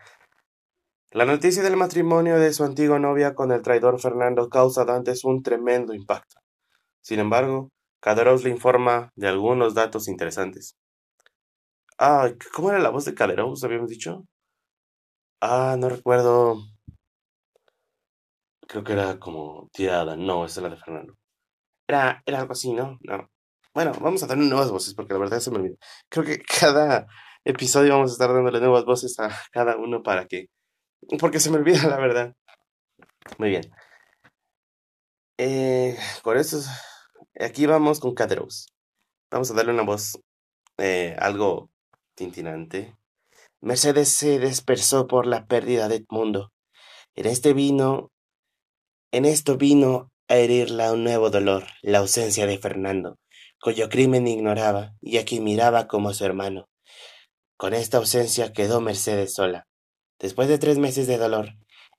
La 1.10 1.26
noticia 1.26 1.62
del 1.62 1.76
matrimonio 1.76 2.38
de 2.38 2.54
su 2.54 2.64
antigua 2.64 2.98
novia 2.98 3.34
con 3.34 3.52
el 3.52 3.60
traidor 3.60 4.00
Fernando 4.00 4.48
causa 4.48 4.82
a 4.82 4.84
Dantes 4.86 5.24
un 5.24 5.42
tremendo 5.42 5.92
impacto. 5.92 6.40
Sin 7.02 7.18
embargo, 7.18 7.68
Caderos 8.00 8.44
le 8.44 8.50
informa 8.50 9.10
de 9.14 9.28
algunos 9.28 9.74
datos 9.74 10.08
interesantes. 10.08 10.74
Ah, 11.98 12.30
¿cómo 12.54 12.70
era 12.70 12.78
la 12.78 12.88
voz 12.88 13.04
de 13.04 13.14
Caderos? 13.14 13.62
Habíamos 13.62 13.90
dicho. 13.90 14.24
Ah, 15.42 15.76
no 15.78 15.88
recuerdo. 15.88 16.62
Creo 18.68 18.84
que 18.84 18.92
era 18.92 19.18
como 19.18 19.68
tirada. 19.72 20.16
No, 20.16 20.44
esa 20.46 20.60
es 20.60 20.64
la 20.64 20.70
de 20.70 20.76
Fernando. 20.76 21.14
Era, 21.88 22.22
era 22.26 22.40
algo 22.40 22.52
así, 22.52 22.72
¿no? 22.72 22.98
No. 23.02 23.28
Bueno, 23.74 23.92
vamos 24.00 24.22
a 24.22 24.26
dar 24.28 24.38
nuevas 24.38 24.70
voces 24.70 24.94
porque 24.94 25.14
la 25.14 25.20
verdad 25.20 25.40
se 25.40 25.50
me 25.50 25.58
olvidó. 25.58 25.76
Creo 26.08 26.24
que 26.24 26.38
cada 26.60 27.06
episodio 27.44 27.94
vamos 27.94 28.10
a 28.12 28.14
estar 28.14 28.32
dándole 28.32 28.60
nuevas 28.60 28.84
voces 28.84 29.18
a 29.20 29.30
cada 29.52 29.76
uno 29.76 30.02
para 30.02 30.26
que 30.26 30.48
porque 31.20 31.40
se 31.40 31.50
me 31.50 31.58
olvida 31.58 31.82
la 31.88 31.98
verdad. 31.98 32.34
Muy 33.38 33.50
bien. 33.50 33.70
Eh, 35.38 35.96
con 36.22 36.36
eso, 36.38 36.60
aquí 37.40 37.66
vamos 37.66 38.00
con 38.00 38.14
Caderos. 38.14 38.68
Vamos 39.30 39.50
a 39.50 39.54
darle 39.54 39.72
una 39.72 39.82
voz 39.82 40.18
eh, 40.78 41.16
algo 41.18 41.70
tintinante. 42.14 42.96
Mercedes 43.64 44.08
se 44.08 44.40
dispersó 44.40 45.06
por 45.06 45.24
la 45.24 45.46
pérdida 45.46 45.86
de 45.86 45.94
Edmundo. 45.94 46.50
En 47.14 47.26
este 47.26 47.52
vino, 47.52 48.10
en 49.12 49.24
esto 49.24 49.56
vino 49.56 50.10
a 50.26 50.34
herirla 50.34 50.92
un 50.92 51.04
nuevo 51.04 51.30
dolor, 51.30 51.68
la 51.80 51.98
ausencia 51.98 52.44
de 52.48 52.58
Fernando, 52.58 53.18
cuyo 53.60 53.88
crimen 53.88 54.26
ignoraba 54.26 54.94
y 55.00 55.18
a 55.18 55.24
quien 55.24 55.44
miraba 55.44 55.86
como 55.86 56.12
su 56.12 56.24
hermano. 56.24 56.66
Con 57.56 57.72
esta 57.72 57.98
ausencia 57.98 58.52
quedó 58.52 58.80
Mercedes 58.80 59.34
sola. 59.34 59.68
Después 60.18 60.48
de 60.48 60.58
tres 60.58 60.78
meses 60.78 61.06
de 61.06 61.18
dolor, 61.18 61.50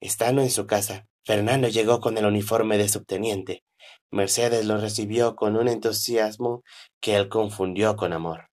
estando 0.02 0.42
en 0.42 0.50
su 0.50 0.66
casa, 0.66 1.06
Fernando 1.24 1.68
llegó 1.68 1.98
con 2.00 2.18
el 2.18 2.26
uniforme 2.26 2.76
de 2.76 2.90
subteniente. 2.90 3.64
Mercedes 4.10 4.66
lo 4.66 4.76
recibió 4.76 5.34
con 5.34 5.56
un 5.56 5.68
entusiasmo 5.68 6.62
que 7.00 7.16
él 7.16 7.30
confundió 7.30 7.96
con 7.96 8.12
amor. 8.12 8.50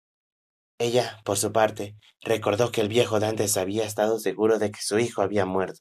Ella, 0.82 1.22
por 1.24 1.38
su 1.38 1.52
parte, 1.52 1.96
recordó 2.22 2.72
que 2.72 2.82
el 2.82 2.88
viejo 2.88 3.20
Dantes 3.20 3.56
había 3.56 3.86
estado 3.86 4.18
seguro 4.18 4.58
de 4.58 4.72
que 4.72 4.82
su 4.82 4.98
hijo 4.98 5.22
había 5.22 5.46
muerto. 5.46 5.80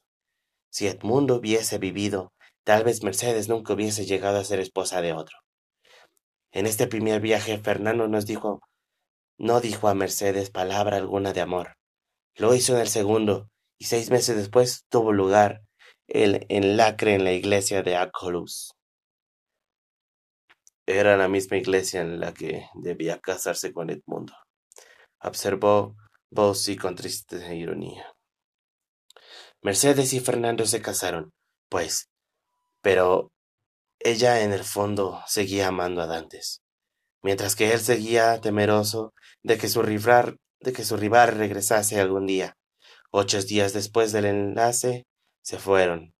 Si 0.69 0.85
Edmundo 0.85 1.37
hubiese 1.37 1.79
vivido, 1.79 2.33
tal 2.63 2.83
vez 2.83 3.01
Mercedes 3.01 3.49
nunca 3.49 3.73
hubiese 3.73 4.05
llegado 4.05 4.37
a 4.37 4.43
ser 4.43 4.59
esposa 4.59 5.01
de 5.01 5.13
otro. 5.13 5.35
En 6.51 6.67
este 6.67 6.85
primer 6.85 7.19
viaje, 7.19 7.57
Fernando 7.57 8.07
nos 8.07 8.27
dijo, 8.27 8.61
no 9.39 9.59
dijo 9.59 9.87
a 9.87 9.95
Mercedes 9.95 10.51
palabra 10.51 10.97
alguna 10.97 11.33
de 11.33 11.41
amor. 11.41 11.77
Lo 12.35 12.53
hizo 12.53 12.75
en 12.75 12.81
el 12.81 12.87
segundo, 12.87 13.49
y 13.79 13.85
seis 13.85 14.11
meses 14.11 14.35
después 14.35 14.85
tuvo 14.87 15.13
lugar 15.13 15.63
el 16.05 16.45
enlacre 16.47 17.15
en 17.15 17.23
la 17.23 17.31
iglesia 17.31 17.81
de 17.81 17.95
Acolus. 17.95 18.75
Era 20.85 21.17
la 21.17 21.27
misma 21.27 21.57
iglesia 21.57 22.01
en 22.01 22.19
la 22.19 22.35
que 22.35 22.67
debía 22.75 23.19
casarse 23.19 23.73
con 23.73 23.89
Edmundo, 23.89 24.35
observó 25.21 25.95
Bossi 26.29 26.75
con 26.77 26.95
triste 26.95 27.55
ironía. 27.55 28.05
Mercedes 29.61 30.13
y 30.13 30.19
Fernando 30.19 30.65
se 30.65 30.81
casaron, 30.81 31.31
pues, 31.69 32.09
pero 32.81 33.31
ella 33.99 34.41
en 34.41 34.53
el 34.53 34.63
fondo 34.63 35.21
seguía 35.27 35.67
amando 35.67 36.01
a 36.01 36.07
Dantes, 36.07 36.61
mientras 37.21 37.55
que 37.55 37.71
él 37.71 37.79
seguía 37.79 38.41
temeroso 38.41 39.13
de 39.43 39.57
que 39.57 39.67
su 39.67 39.83
rival, 39.83 40.37
de 40.59 40.73
que 40.73 40.83
su 40.83 40.97
rival 40.97 41.37
regresase 41.37 41.99
algún 41.99 42.25
día. 42.25 42.57
Ocho 43.11 43.41
días 43.41 43.73
después 43.73 44.11
del 44.11 44.25
enlace, 44.25 45.05
se 45.43 45.59
fueron. 45.59 46.15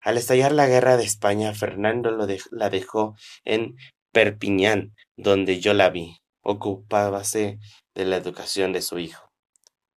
Al 0.00 0.16
estallar 0.16 0.52
la 0.52 0.68
guerra 0.68 0.96
de 0.96 1.04
España, 1.04 1.52
Fernando 1.52 2.10
la 2.50 2.70
dejó 2.70 3.16
en 3.44 3.76
Perpiñán, 4.12 4.94
donde 5.16 5.60
yo 5.60 5.74
la 5.74 5.90
vi. 5.90 6.16
Ocupábase 6.42 7.58
de 7.96 8.04
la 8.04 8.16
educación 8.16 8.72
de 8.72 8.82
su 8.82 8.98
hijo. 8.98 9.32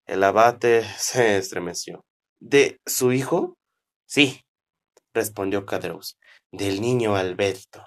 El 0.06 0.24
abate 0.24 0.84
se 0.98 1.38
estremeció. 1.38 2.06
¿De 2.40 2.80
su 2.86 3.12
hijo? 3.12 3.58
Sí, 4.08 4.42
respondió 5.14 5.66
Cadreus. 5.66 6.18
Del 6.52 6.82
niño 6.82 7.16
Alberto. 7.16 7.86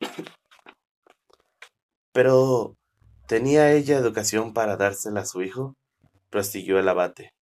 Pero, 2.12 2.76
¿tenía 3.28 3.70
ella 3.72 3.96
educación 3.98 4.52
para 4.52 4.76
dársela 4.76 5.20
a 5.20 5.26
su 5.26 5.42
hijo? 5.42 5.76
prosiguió 6.30 6.78
el 6.78 6.88
abate. 6.88 7.34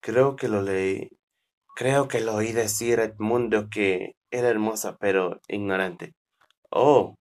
Creo 0.00 0.34
que 0.36 0.48
lo 0.48 0.62
leí. 0.62 1.10
Creo 1.76 2.08
que 2.08 2.20
lo 2.20 2.34
oí 2.36 2.52
decir 2.52 3.00
a 3.00 3.04
Edmundo 3.04 3.68
que 3.68 4.14
era 4.34 4.48
hermosa 4.48 4.96
pero 4.98 5.40
ignorante. 5.48 6.14
Oh, 6.70 7.16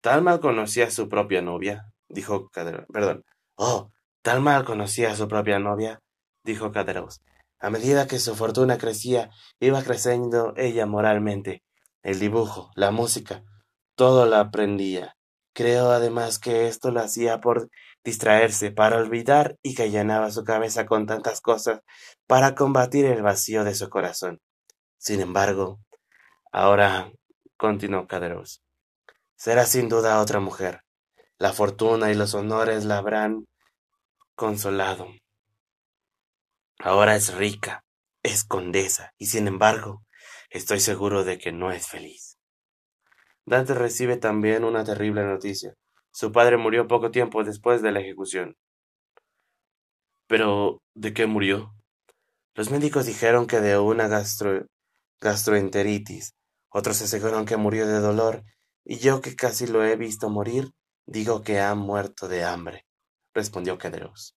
tal 0.00 0.22
mal 0.22 0.40
conocía 0.40 0.86
a 0.86 0.90
su 0.90 1.08
propia 1.08 1.42
novia, 1.42 1.92
dijo 2.08 2.48
Caderos. 2.50 2.86
Perdón. 2.92 3.24
Oh, 3.56 3.90
tal 4.22 4.40
mal 4.40 4.64
conocía 4.64 5.12
a 5.12 5.16
su 5.16 5.28
propia 5.28 5.58
novia, 5.58 6.00
dijo 6.44 6.72
Caderos. 6.72 7.22
A 7.60 7.70
medida 7.70 8.06
que 8.06 8.18
su 8.18 8.34
fortuna 8.34 8.78
crecía, 8.78 9.30
iba 9.60 9.82
creciendo 9.82 10.52
ella 10.56 10.86
moralmente. 10.86 11.62
El 12.02 12.20
dibujo, 12.20 12.70
la 12.74 12.90
música, 12.90 13.42
todo 13.96 14.26
la 14.26 14.40
aprendía. 14.40 15.16
Creo 15.52 15.90
además 15.90 16.38
que 16.38 16.68
esto 16.68 16.92
lo 16.92 17.00
hacía 17.00 17.40
por 17.40 17.68
distraerse, 18.04 18.70
para 18.70 18.96
olvidar 18.96 19.56
y 19.62 19.74
que 19.74 19.90
llenaba 19.90 20.30
su 20.30 20.44
cabeza 20.44 20.86
con 20.86 21.06
tantas 21.06 21.40
cosas 21.40 21.80
para 22.28 22.54
combatir 22.54 23.06
el 23.06 23.22
vacío 23.22 23.64
de 23.64 23.74
su 23.74 23.88
corazón. 23.88 24.40
Sin 24.98 25.20
embargo, 25.20 25.80
ahora, 26.58 27.12
continuó 27.56 28.06
Caderos, 28.08 28.62
será 29.36 29.64
sin 29.64 29.88
duda 29.88 30.20
otra 30.20 30.40
mujer. 30.40 30.82
La 31.38 31.52
fortuna 31.52 32.10
y 32.10 32.14
los 32.14 32.34
honores 32.34 32.84
la 32.84 32.98
habrán 32.98 33.46
consolado. 34.34 35.06
Ahora 36.80 37.14
es 37.14 37.32
rica, 37.34 37.84
es 38.24 38.42
condesa, 38.44 39.12
y 39.18 39.26
sin 39.26 39.46
embargo, 39.46 40.02
estoy 40.50 40.80
seguro 40.80 41.22
de 41.22 41.38
que 41.38 41.52
no 41.52 41.70
es 41.70 41.86
feliz. 41.86 42.38
Dante 43.46 43.74
recibe 43.74 44.16
también 44.16 44.64
una 44.64 44.82
terrible 44.84 45.24
noticia. 45.24 45.74
Su 46.10 46.32
padre 46.32 46.56
murió 46.56 46.88
poco 46.88 47.12
tiempo 47.12 47.44
después 47.44 47.82
de 47.82 47.92
la 47.92 48.00
ejecución. 48.00 48.56
¿Pero 50.26 50.82
de 50.94 51.14
qué 51.14 51.26
murió? 51.26 51.72
Los 52.54 52.70
médicos 52.70 53.06
dijeron 53.06 53.46
que 53.46 53.60
de 53.60 53.78
una 53.78 54.08
gastroenteritis. 55.20 56.34
Otros 56.70 57.00
aseguraron 57.02 57.46
que 57.46 57.56
murió 57.56 57.86
de 57.86 58.00
dolor. 58.00 58.44
Y 58.84 58.98
yo 58.98 59.20
que 59.20 59.36
casi 59.36 59.66
lo 59.66 59.84
he 59.84 59.96
visto 59.96 60.30
morir, 60.30 60.72
digo 61.06 61.42
que 61.42 61.60
ha 61.60 61.74
muerto 61.74 62.28
de 62.28 62.44
hambre, 62.44 62.86
respondió 63.34 63.78
Caderos. 63.78 64.36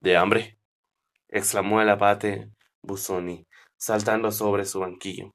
¿De 0.00 0.16
hambre? 0.16 0.58
exclamó 1.28 1.80
el 1.80 1.88
abate 1.88 2.50
Busoni, 2.82 3.46
saltando 3.76 4.30
sobre 4.30 4.64
su 4.64 4.80
banquillo. 4.80 5.34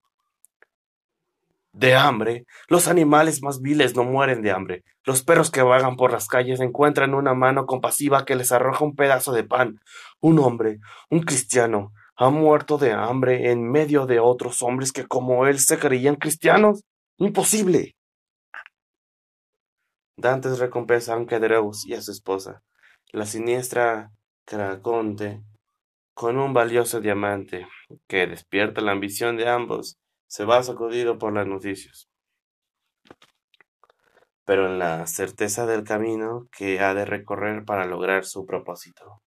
De 1.72 1.96
hambre. 1.96 2.46
Los 2.68 2.88
animales 2.88 3.44
más 3.44 3.62
viles 3.62 3.96
no 3.96 4.04
mueren 4.04 4.42
de 4.42 4.52
hambre. 4.52 4.84
Los 5.04 5.24
perros 5.24 5.52
que 5.52 5.62
vagan 5.62 5.96
por 5.96 6.12
las 6.12 6.28
calles 6.28 6.60
encuentran 6.60 7.14
una 7.14 7.34
mano 7.34 7.66
compasiva 7.66 8.26
que 8.26 8.36
les 8.36 8.52
arroja 8.52 8.84
un 8.84 8.96
pedazo 8.96 9.32
de 9.32 9.44
pan. 9.44 9.80
Un 10.20 10.40
hombre, 10.40 10.80
un 11.10 11.22
cristiano, 11.22 11.94
ha 12.18 12.30
muerto 12.32 12.78
de 12.78 12.92
hambre 12.94 13.52
en 13.52 13.70
medio 13.70 14.08
de 14.08 14.20
otros 14.20 14.64
hombres 14.64 14.92
que 14.92 15.06
como 15.06 15.46
él 15.46 15.60
se 15.60 15.78
creían 15.78 16.16
cristianos. 16.16 16.84
Imposible. 17.18 17.96
Dantes 20.18 20.58
recompensa 20.58 21.16
a 21.16 21.26
Kedreus 21.26 21.86
y 21.86 21.94
a 21.94 22.02
su 22.02 22.12
esposa, 22.12 22.64
la 23.12 23.28
siniestra 23.28 24.12
Craconte, 24.46 25.44
con 26.16 26.40
un 26.40 26.54
valioso 26.54 27.00
diamante 27.00 27.68
que 28.08 28.26
despierta 28.26 28.82
la 28.82 28.94
ambición 28.94 29.38
de 29.38 29.48
ambos 29.48 30.00
se 30.26 30.44
va 30.44 30.64
sacudido 30.64 31.20
por 31.20 31.34
las 31.34 31.46
noticias, 31.46 32.10
pero 34.44 34.66
en 34.66 34.80
la 34.80 35.06
certeza 35.06 35.68
del 35.68 35.84
camino 35.84 36.48
que 36.52 36.80
ha 36.80 36.96
de 36.96 37.06
recorrer 37.06 37.64
para 37.66 37.86
lograr 37.86 38.26
su 38.26 38.46
propósito. 38.46 39.22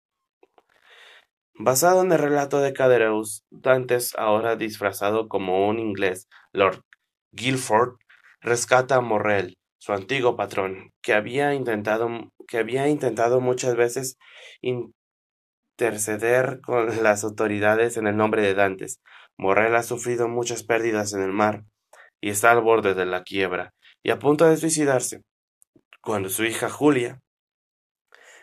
Basado 1.61 2.03
en 2.03 2.13
el 2.13 2.19
relato 2.19 2.61
de 2.61 2.73
Cadereus, 2.73 3.43
Dantes, 3.51 4.15
ahora 4.17 4.55
disfrazado 4.55 5.27
como 5.27 5.69
un 5.69 5.81
inglés, 5.81 6.29
Lord 6.53 6.85
Guilford, 7.33 7.97
rescata 8.41 8.95
a 8.95 9.01
Morrel, 9.01 9.59
su 9.79 9.93
antiguo 9.93 10.37
patrón, 10.37 10.93
que 11.03 11.15
había 11.15 11.55
intentado, 11.55 12.31
que 12.47 12.59
había 12.59 12.87
intentado 12.87 13.41
muchas 13.41 13.75
veces 13.75 14.19
interceder 14.61 16.61
con 16.61 17.03
las 17.03 17.25
autoridades 17.25 17.97
en 17.97 18.07
el 18.07 18.17
nombre 18.17 18.43
de 18.43 18.55
Dantes, 18.55 19.01
Morrel 19.37 19.75
ha 19.75 19.83
sufrido 19.83 20.29
muchas 20.29 20.63
pérdidas 20.63 21.13
en 21.13 21.23
el 21.23 21.33
mar 21.33 21.65
y 22.21 22.31
está 22.31 22.53
al 22.53 22.63
borde 22.63 22.95
de 22.95 23.05
la 23.05 23.25
quiebra 23.25 23.75
y 24.05 24.11
a 24.11 24.21
punto 24.21 24.47
de 24.47 24.59
suicidarse, 24.59 25.23
cuando 26.03 26.29
su 26.29 26.45
hija 26.45 26.71
Julia 26.71 27.21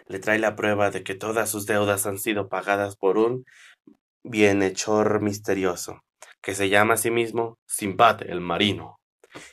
le 0.07 0.19
trae 0.19 0.39
la 0.39 0.55
prueba 0.55 0.91
de 0.91 1.03
que 1.03 1.15
todas 1.15 1.49
sus 1.49 1.65
deudas 1.65 2.05
han 2.05 2.17
sido 2.17 2.47
pagadas 2.49 2.95
por 2.95 3.17
un 3.17 3.45
bienhechor 4.23 5.21
misterioso, 5.21 6.03
que 6.41 6.55
se 6.55 6.69
llama 6.69 6.95
a 6.95 6.97
sí 6.97 7.11
mismo 7.11 7.59
Simbad 7.65 8.23
el 8.23 8.41
Marino, 8.41 8.99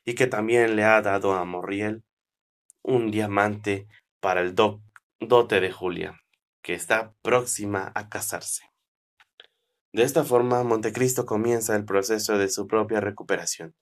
y 0.04 0.14
que 0.14 0.26
también 0.26 0.76
le 0.76 0.84
ha 0.84 1.00
dado 1.02 1.34
a 1.34 1.44
Morriel 1.44 2.02
un 2.82 3.10
diamante 3.10 3.86
para 4.20 4.40
el 4.40 4.54
dote 4.54 5.60
de 5.60 5.72
Julia, 5.72 6.20
que 6.62 6.74
está 6.74 7.14
próxima 7.22 7.92
a 7.94 8.08
casarse. 8.08 8.64
De 9.92 10.04
esta 10.04 10.24
forma, 10.24 10.62
Montecristo 10.64 11.26
comienza 11.26 11.76
el 11.76 11.84
proceso 11.84 12.38
de 12.38 12.48
su 12.48 12.66
propia 12.66 13.00
recuperación, 13.00 13.74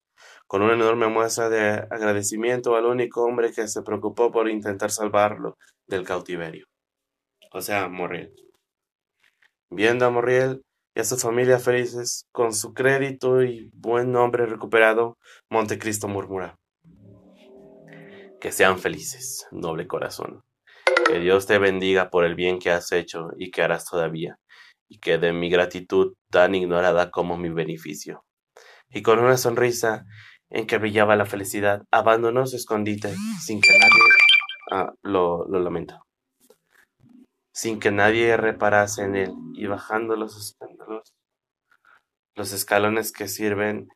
con 0.51 0.63
una 0.63 0.75
enorme 0.75 1.07
muestra 1.07 1.49
de 1.49 1.87
agradecimiento 1.93 2.75
al 2.75 2.85
único 2.85 3.23
hombre 3.23 3.53
que 3.53 3.69
se 3.69 3.83
preocupó 3.83 4.33
por 4.33 4.51
intentar 4.51 4.91
salvarlo 4.91 5.57
del 5.87 6.05
cautiverio, 6.05 6.67
o 7.53 7.61
sea, 7.61 7.89
Morriel. 7.89 8.35
Viendo 9.71 10.07
a 10.07 10.11
Morriel 10.11 10.63
y 10.97 11.03
a 11.03 11.05
su 11.05 11.17
familia 11.19 11.61
felices, 11.61 12.25
con 12.33 12.53
su 12.53 12.75
crédito 12.75 13.45
y 13.45 13.71
buen 13.75 14.11
nombre 14.11 14.45
recuperado, 14.45 15.19
Montecristo 15.49 16.09
murmura. 16.09 16.57
Que 18.41 18.51
sean 18.51 18.81
felices, 18.81 19.47
noble 19.53 19.87
corazón. 19.87 20.43
Que 21.07 21.21
Dios 21.21 21.47
te 21.47 21.59
bendiga 21.59 22.11
por 22.11 22.25
el 22.25 22.35
bien 22.35 22.59
que 22.59 22.73
has 22.73 22.91
hecho 22.91 23.29
y 23.39 23.53
que 23.53 23.63
harás 23.63 23.85
todavía 23.85 24.37
y 24.89 24.99
que 24.99 25.17
de 25.17 25.33
mi 25.33 25.49
gratitud 25.49 26.15
tan 26.29 26.57
ignorada 26.57 27.13
como 27.13 27.37
mi 27.37 27.51
beneficio. 27.51 28.25
Y 28.89 29.03
con 29.03 29.21
una 29.21 29.37
sonrisa 29.37 30.05
en 30.51 30.67
que 30.67 30.79
brillaba 30.79 31.17
la 31.17 31.27
felicidad, 31.27 31.85
abandonó 31.91 32.47
su 32.47 32.57
escondite 32.57 33.15
sin 33.41 33.61
que 33.61 33.71
nadie 33.79 34.03
ah, 34.73 34.93
lo, 35.03 35.47
lo 35.49 35.61
lamento. 35.61 36.05
Sin 37.53 37.81
que 37.81 37.91
nadie 37.91 38.37
reparase 38.37 39.05
en 39.05 39.17
él, 39.17 39.33
y 39.55 39.67
bajando 39.67 40.17
los 40.17 40.37
escándalos, 40.37 41.15
los 42.35 42.53
escalones 42.53 43.13
que 43.13 43.29
sirven 43.29 43.89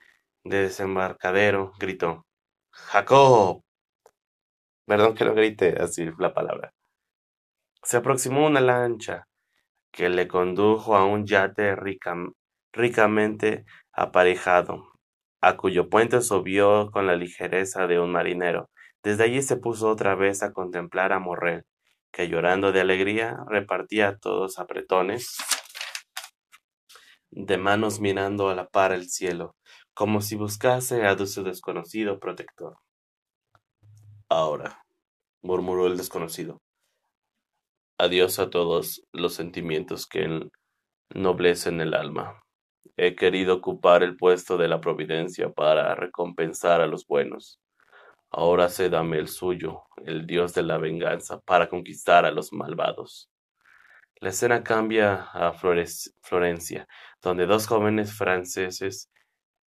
de 0.44 0.62
desembarcadero, 0.62 1.72
gritó 1.78 2.26
Jacob. 2.70 3.62
Perdón 4.86 5.14
que 5.14 5.24
lo 5.24 5.34
grite 5.34 5.80
así 5.80 6.10
la 6.18 6.34
palabra. 6.34 6.74
Se 7.82 7.96
aproximó 7.96 8.46
una 8.46 8.60
lancha 8.60 9.26
que 9.90 10.08
le 10.08 10.28
condujo 10.28 10.96
a 10.96 11.04
un 11.04 11.24
yate 11.24 11.76
ricamente 12.72 13.64
aparejado, 13.92 14.93
a 15.46 15.56
cuyo 15.56 15.88
puente 15.88 16.20
subió 16.22 16.90
con 16.90 17.06
la 17.06 17.16
ligereza 17.16 17.86
de 17.86 18.00
un 18.00 18.12
marinero. 18.12 18.70
Desde 19.02 19.24
allí 19.24 19.42
se 19.42 19.56
puso 19.56 19.88
otra 19.88 20.14
vez 20.14 20.42
a 20.42 20.52
contemplar 20.52 21.12
a 21.12 21.18
Morrel, 21.18 21.64
que 22.10 22.28
llorando 22.28 22.72
de 22.72 22.80
alegría 22.80 23.36
repartía 23.48 24.16
todos 24.16 24.58
apretones 24.58 25.36
de 27.30 27.58
manos 27.58 28.00
mirando 28.00 28.48
a 28.48 28.54
la 28.54 28.68
par 28.68 28.92
el 28.92 29.10
cielo, 29.10 29.56
como 29.92 30.20
si 30.20 30.36
buscase 30.36 31.04
a 31.04 31.16
su 31.26 31.42
desconocido 31.42 32.20
protector. 32.20 32.76
Ahora, 34.28 34.84
murmuró 35.42 35.86
el 35.86 35.96
desconocido, 35.96 36.62
Adiós 37.96 38.40
a 38.40 38.50
todos 38.50 39.06
los 39.12 39.34
sentimientos 39.34 40.08
que 40.08 40.50
ennoblecen 41.14 41.80
el 41.80 41.94
alma. 41.94 42.43
He 42.96 43.16
querido 43.16 43.56
ocupar 43.56 44.02
el 44.02 44.16
puesto 44.16 44.56
de 44.56 44.68
la 44.68 44.80
providencia 44.80 45.50
para 45.50 45.94
recompensar 45.94 46.80
a 46.80 46.86
los 46.86 47.06
buenos. 47.06 47.60
Ahora 48.30 48.68
cédame 48.68 49.18
el 49.18 49.28
suyo, 49.28 49.82
el 50.04 50.26
dios 50.26 50.54
de 50.54 50.62
la 50.62 50.78
venganza, 50.78 51.40
para 51.40 51.68
conquistar 51.68 52.24
a 52.24 52.30
los 52.30 52.52
malvados. 52.52 53.30
La 54.16 54.30
escena 54.30 54.62
cambia 54.62 55.28
a 55.32 55.52
Florencia, 55.52 56.86
donde 57.20 57.46
dos 57.46 57.66
jóvenes 57.66 58.12
franceses, 58.16 59.10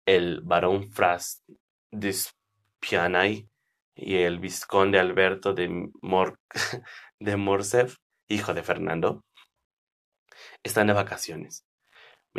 el 0.06 0.42
barón 0.42 0.92
Fras 0.92 1.44
Pianay 2.80 3.50
y 3.96 4.16
el 4.16 4.40
vizconde 4.40 5.00
Alberto 5.00 5.54
de, 5.54 5.90
de 7.20 7.36
Morcerf, 7.36 7.98
hijo 8.28 8.54
de 8.54 8.64
Fernando, 8.64 9.24
están 10.64 10.88
de 10.88 10.94
vacaciones. 10.94 11.69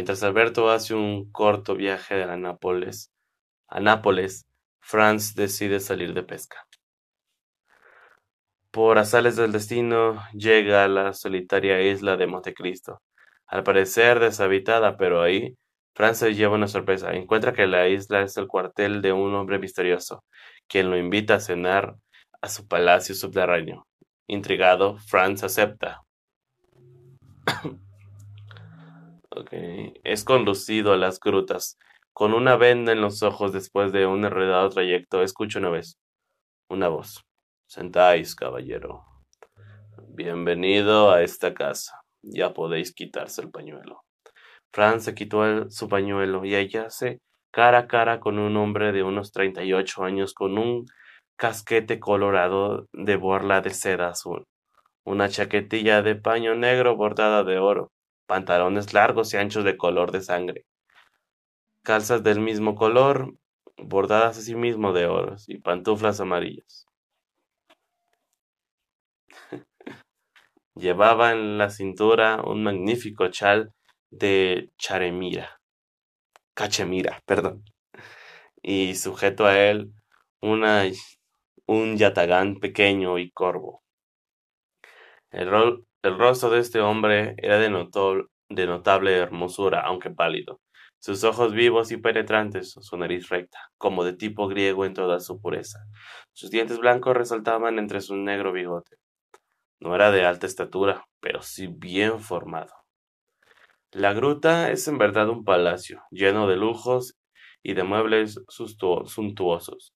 Mientras 0.00 0.22
Alberto 0.22 0.70
hace 0.70 0.94
un 0.94 1.30
corto 1.30 1.74
viaje 1.76 2.22
a 2.22 2.34
Nápoles, 2.34 3.12
a 3.68 3.80
Nápoles, 3.80 4.46
Franz 4.80 5.34
decide 5.34 5.78
salir 5.78 6.14
de 6.14 6.22
pesca. 6.22 6.66
Por 8.70 8.96
azales 8.96 9.36
del 9.36 9.52
destino, 9.52 10.22
llega 10.32 10.84
a 10.84 10.88
la 10.88 11.12
solitaria 11.12 11.82
isla 11.82 12.16
de 12.16 12.26
Montecristo, 12.26 13.02
al 13.46 13.62
parecer 13.62 14.20
deshabitada, 14.20 14.96
pero 14.96 15.20
ahí 15.20 15.54
Franz 15.94 16.16
se 16.16 16.32
lleva 16.32 16.54
una 16.54 16.66
sorpresa. 16.66 17.12
Encuentra 17.12 17.52
que 17.52 17.66
la 17.66 17.86
isla 17.86 18.22
es 18.22 18.38
el 18.38 18.46
cuartel 18.46 19.02
de 19.02 19.12
un 19.12 19.34
hombre 19.34 19.58
misterioso, 19.58 20.24
quien 20.66 20.88
lo 20.88 20.96
invita 20.96 21.34
a 21.34 21.40
cenar 21.40 21.96
a 22.40 22.48
su 22.48 22.66
palacio 22.66 23.14
subterráneo. 23.14 23.86
Intrigado, 24.28 24.96
Franz 24.96 25.44
acepta. 25.44 26.00
Es 30.04 30.24
conducido 30.24 30.92
a 30.92 30.96
las 30.96 31.18
grutas. 31.18 31.78
Con 32.12 32.34
una 32.34 32.56
venda 32.56 32.92
en 32.92 33.00
los 33.00 33.22
ojos 33.22 33.52
después 33.52 33.92
de 33.92 34.06
un 34.06 34.24
enredado 34.24 34.68
trayecto, 34.68 35.22
escucha 35.22 35.58
una 35.58 35.70
vez 35.70 35.98
una 36.68 36.88
voz. 36.88 37.24
Sentáis, 37.66 38.34
caballero. 38.34 39.04
Bienvenido 40.08 41.10
a 41.10 41.22
esta 41.22 41.54
casa. 41.54 42.00
Ya 42.22 42.52
podéis 42.52 42.92
quitarse 42.92 43.40
el 43.40 43.50
pañuelo. 43.50 44.02
Franz 44.72 45.04
se 45.04 45.14
quitó 45.14 45.70
su 45.70 45.88
pañuelo 45.88 46.44
y 46.44 46.54
se 46.88 47.18
cara 47.50 47.78
a 47.78 47.86
cara 47.88 48.20
con 48.20 48.38
un 48.38 48.56
hombre 48.56 48.92
de 48.92 49.02
unos 49.02 49.32
treinta 49.32 49.64
y 49.64 49.72
ocho 49.72 50.04
años 50.04 50.34
con 50.34 50.58
un 50.58 50.86
casquete 51.36 51.98
colorado 51.98 52.86
de 52.92 53.16
borla 53.16 53.62
de 53.62 53.70
seda 53.70 54.08
azul, 54.08 54.44
una 55.04 55.28
chaquetilla 55.28 56.02
de 56.02 56.14
paño 56.14 56.54
negro 56.54 56.94
bordada 56.96 57.42
de 57.42 57.58
oro, 57.58 57.90
pantalones 58.30 58.92
largos 58.94 59.34
y 59.34 59.38
anchos 59.38 59.64
de 59.64 59.76
color 59.76 60.12
de 60.12 60.20
sangre, 60.20 60.64
calzas 61.82 62.22
del 62.22 62.38
mismo 62.38 62.76
color, 62.76 63.34
bordadas 63.76 64.38
asimismo 64.38 64.92
de 64.92 65.06
oro, 65.06 65.34
y 65.48 65.58
pantuflas 65.58 66.20
amarillas. 66.20 66.86
Llevaba 70.76 71.32
en 71.32 71.58
la 71.58 71.70
cintura 71.70 72.40
un 72.44 72.62
magnífico 72.62 73.26
chal 73.30 73.74
de 74.10 74.70
charemira, 74.78 75.60
cachemira, 76.54 77.20
perdón, 77.26 77.64
y 78.62 78.94
sujeto 78.94 79.44
a 79.44 79.58
él 79.58 79.90
una, 80.40 80.84
un 81.66 81.96
yatagán 81.96 82.60
pequeño 82.60 83.18
y 83.18 83.32
corvo. 83.32 83.82
El, 85.32 85.48
el 86.02 86.18
rostro 86.18 86.50
de 86.50 86.60
este 86.60 86.80
hombre 86.80 87.34
era 87.38 87.58
de, 87.58 88.66
notable 88.66 89.16
hermosura, 89.16 89.80
aunque 89.80 90.10
pálido. 90.10 90.60
Sus 90.98 91.24
ojos 91.24 91.52
vivos 91.52 91.92
y 91.92 91.98
penetrantes, 91.98 92.74
su 92.78 92.96
nariz 92.96 93.28
recta, 93.28 93.58
como 93.78 94.04
de 94.04 94.14
tipo 94.14 94.48
griego 94.48 94.84
en 94.84 94.94
toda 94.94 95.20
su 95.20 95.40
pureza. 95.40 95.80
Sus 96.32 96.50
dientes 96.50 96.78
blancos 96.78 97.16
resaltaban 97.16 97.78
entre 97.78 98.00
su 98.00 98.16
negro 98.16 98.52
bigote. 98.52 98.96
No 99.78 99.94
era 99.94 100.10
de 100.10 100.24
alta 100.24 100.46
estatura, 100.46 101.04
pero 101.20 101.42
sí 101.42 101.68
bien 101.68 102.20
formado. 102.20 102.72
La 103.92 104.12
gruta 104.12 104.70
es 104.70 104.86
en 104.88 104.98
verdad 104.98 105.28
un 105.28 105.44
palacio, 105.44 106.02
lleno 106.10 106.46
de 106.46 106.56
lujos 106.56 107.18
y 107.62 107.74
de 107.74 107.82
muebles 107.82 108.40
suntuosos. 108.48 109.94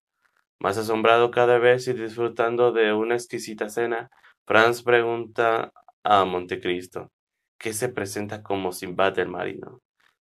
Más 0.59 0.79
asombrado 0.79 1.31
cada 1.31 1.59
vez 1.59 1.87
y 1.89 1.93
disfrutando 1.93 2.73
de 2.73 2.93
una 2.93 3.15
exquisita 3.15 3.69
cena, 3.69 4.11
Franz 4.47 4.83
pregunta 4.83 5.73
a 6.05 6.25
Montecristo, 6.25 7.11
¿qué 7.59 7.73
se 7.73 7.89
presenta 7.89 8.43
como 8.43 8.73
Simbad 8.73 9.19
el 9.19 9.29
marino? 9.29 9.81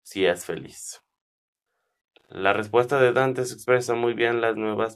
si 0.09 0.25
es 0.25 0.43
feliz. 0.43 1.03
La 2.29 2.51
respuesta 2.51 2.99
de 2.99 3.13
Dante 3.13 3.41
expresa 3.41 3.93
muy 3.93 4.13
bien 4.13 4.41
la 4.41 4.53
nueva 4.53 4.87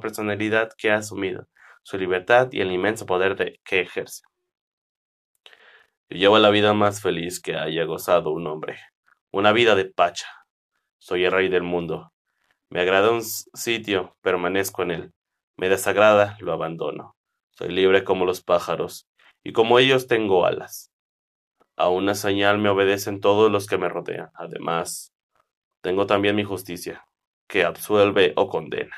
personalidad 0.00 0.70
que 0.78 0.92
ha 0.92 0.98
asumido, 0.98 1.48
su 1.82 1.98
libertad 1.98 2.48
y 2.52 2.60
el 2.60 2.70
inmenso 2.70 3.04
poder 3.04 3.58
que 3.64 3.80
ejerce. 3.80 4.22
Llevo 6.08 6.38
la 6.38 6.50
vida 6.50 6.72
más 6.72 7.02
feliz 7.02 7.40
que 7.40 7.56
haya 7.56 7.82
gozado 7.82 8.30
un 8.30 8.46
hombre, 8.46 8.78
una 9.32 9.50
vida 9.50 9.74
de 9.74 9.86
pacha. 9.86 10.28
Soy 10.98 11.24
el 11.24 11.32
rey 11.32 11.48
del 11.48 11.64
mundo. 11.64 12.12
Me 12.70 12.80
agrada 12.80 13.10
un 13.10 13.22
sitio, 13.24 14.16
permanezco 14.20 14.84
en 14.84 14.90
él. 14.92 15.12
Me 15.56 15.68
desagrada, 15.68 16.36
lo 16.38 16.52
abandono. 16.52 17.16
Soy 17.50 17.70
libre 17.70 18.04
como 18.04 18.24
los 18.24 18.40
pájaros, 18.40 19.08
y 19.46 19.52
como 19.52 19.78
ellos 19.78 20.08
tengo 20.08 20.44
alas. 20.44 20.92
A 21.76 21.88
una 21.88 22.16
señal 22.16 22.58
me 22.58 22.68
obedecen 22.68 23.20
todos 23.20 23.48
los 23.48 23.68
que 23.68 23.78
me 23.78 23.88
rodean. 23.88 24.30
Además, 24.34 25.14
tengo 25.82 26.04
también 26.08 26.34
mi 26.34 26.42
justicia, 26.42 27.06
que 27.46 27.62
absuelve 27.62 28.32
o 28.34 28.48
condena. 28.48 28.96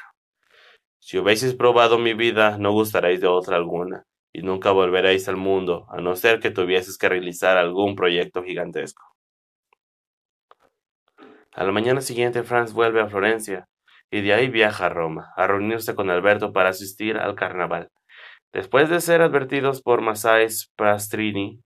Si 1.00 1.18
hubieseis 1.18 1.52
probado 1.52 1.98
mi 1.98 2.14
vida, 2.14 2.56
no 2.56 2.72
gustaréis 2.72 3.20
de 3.20 3.26
otra 3.26 3.56
alguna, 3.56 4.06
y 4.32 4.40
nunca 4.40 4.70
volveréis 4.70 5.28
al 5.28 5.36
mundo, 5.36 5.86
a 5.90 6.00
no 6.00 6.16
ser 6.16 6.40
que 6.40 6.50
tuvieses 6.50 6.96
que 6.96 7.10
realizar 7.10 7.58
algún 7.58 7.94
proyecto 7.94 8.42
gigantesco. 8.42 9.04
A 11.52 11.62
la 11.62 11.72
mañana 11.72 12.00
siguiente, 12.00 12.42
Franz 12.42 12.72
vuelve 12.72 13.02
a 13.02 13.08
Florencia, 13.08 13.68
y 14.10 14.22
de 14.22 14.32
ahí 14.32 14.48
viaja 14.48 14.86
a 14.86 14.88
Roma, 14.88 15.30
a 15.36 15.46
reunirse 15.46 15.94
con 15.94 16.08
Alberto 16.08 16.54
para 16.54 16.70
asistir 16.70 17.18
al 17.18 17.34
carnaval. 17.34 17.90
Después 18.52 18.88
de 18.88 19.00
ser 19.00 19.20
advertidos 19.20 19.82
por 19.82 20.00
Masais 20.00 20.72
Pastrini, 20.76 21.62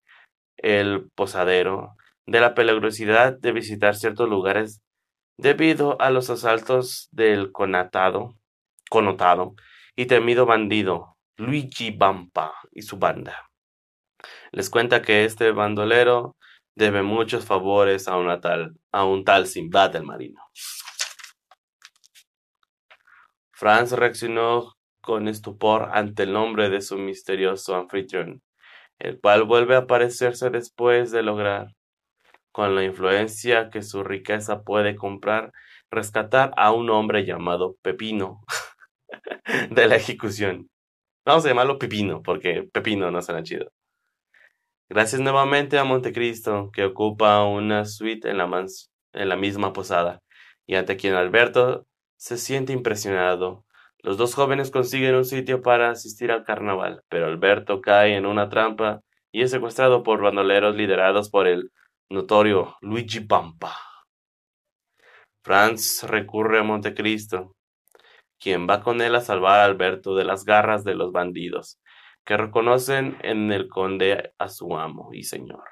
el 0.57 1.11
posadero, 1.15 1.97
de 2.27 2.41
la 2.41 2.55
peligrosidad 2.55 3.39
de 3.39 3.53
visitar 3.53 3.95
ciertos 3.97 4.29
lugares 4.29 4.83
debido 5.37 6.01
a 6.01 6.11
los 6.11 6.31
asaltos 6.31 7.09
del 7.11 7.53
conatado, 7.53 8.37
connotado 8.91 9.55
y 9.97 10.07
temido 10.07 10.47
bandido 10.47 11.17
Luigi 11.37 11.91
Bampa 11.91 12.55
y 12.73 12.83
su 12.83 12.99
banda. 12.99 13.51
Les 14.53 14.71
cuenta 14.71 15.03
que 15.03 15.25
este 15.25 15.51
bandolero 15.53 16.37
debe 16.75 17.03
muchos 17.03 17.45
favores 17.45 18.09
a, 18.09 18.15
a 18.93 19.05
un 19.05 19.25
tal 19.25 19.47
Simbad 19.47 19.91
del 19.91 20.05
marino. 20.05 20.41
Franz 23.53 23.93
reaccionó 23.93 24.75
con 25.03 25.29
estupor 25.29 25.91
ante 25.93 26.23
el 26.23 26.33
nombre 26.33 26.71
de 26.71 26.81
su 26.81 26.97
misterioso 26.97 27.77
anfitrión, 27.77 28.41
el 28.99 29.21
cual 29.21 29.45
vuelve 29.45 29.75
a 29.75 29.81
aparecerse 29.81 30.49
después 30.49 31.11
de 31.11 31.23
lograr, 31.23 31.75
con 32.53 32.75
la 32.75 32.85
influencia 32.85 33.69
que 33.71 33.83
su 33.83 34.05
riqueza 34.05 34.63
puede 34.63 34.95
comprar, 34.95 35.53
rescatar 35.91 36.53
a 36.57 36.71
un 36.73 36.89
hombre 36.91 37.25
llamado 37.25 37.77
Pepino 37.83 38.43
de 39.71 39.87
la 39.87 39.97
ejecución. 39.97 40.69
Vamos 41.27 41.45
a 41.45 41.49
llamarlo 41.49 41.79
Pepino, 41.79 42.23
porque 42.23 42.69
Pepino 42.73 43.11
no 43.11 43.23
suena 43.23 43.43
chido. 43.43 43.71
Gracias 44.89 45.21
nuevamente 45.21 45.79
a 45.79 45.85
Montecristo, 45.85 46.71
que 46.73 46.85
ocupa 46.85 47.45
una 47.45 47.87
suite 47.87 48.31
en 48.31 48.39
la, 48.39 48.67
en 49.15 49.29
la 49.29 49.37
misma 49.37 49.73
posada, 49.73 50.21
y 50.67 50.75
ante 50.75 50.97
quien 50.97 51.15
Alberto 51.15 51.87
se 52.19 52.37
siente 52.37 52.73
impresionado 52.73 53.65
los 54.03 54.17
dos 54.17 54.35
jóvenes 54.35 54.71
consiguen 54.71 55.15
un 55.15 55.25
sitio 55.25 55.63
para 55.63 55.91
asistir 55.91 56.33
al 56.33 56.45
carnaval, 56.45 57.03
pero 57.09 57.27
Alberto 57.27 57.81
cae 57.81 58.17
en 58.17 58.27
una 58.27 58.49
trampa 58.49 59.01
y 59.31 59.43
es 59.43 59.51
secuestrado 59.53 60.03
por 60.03 60.21
bandoleros 60.21 60.75
liderados 60.75 61.31
por 61.31 61.47
el 61.47 61.71
notorio 62.11 62.77
Luigi 62.81 63.21
Pampa. 63.21 63.77
Franz 65.45 66.03
recurre 66.03 66.59
a 66.59 66.63
Montecristo, 66.63 67.55
quien 68.41 68.69
va 68.69 68.83
con 68.83 69.01
él 69.01 69.15
a 69.15 69.21
salvar 69.21 69.61
a 69.61 69.65
Alberto 69.65 70.15
de 70.17 70.25
las 70.25 70.45
garras 70.45 70.85
de 70.85 70.95
los 70.95 71.13
bandidos, 71.13 71.79
que 72.25 72.37
reconocen 72.37 73.17
en 73.23 73.53
el 73.53 73.69
conde 73.69 74.33
a 74.39 74.49
su 74.49 74.77
amo 74.77 75.11
y 75.13 75.25
señor. 75.25 75.65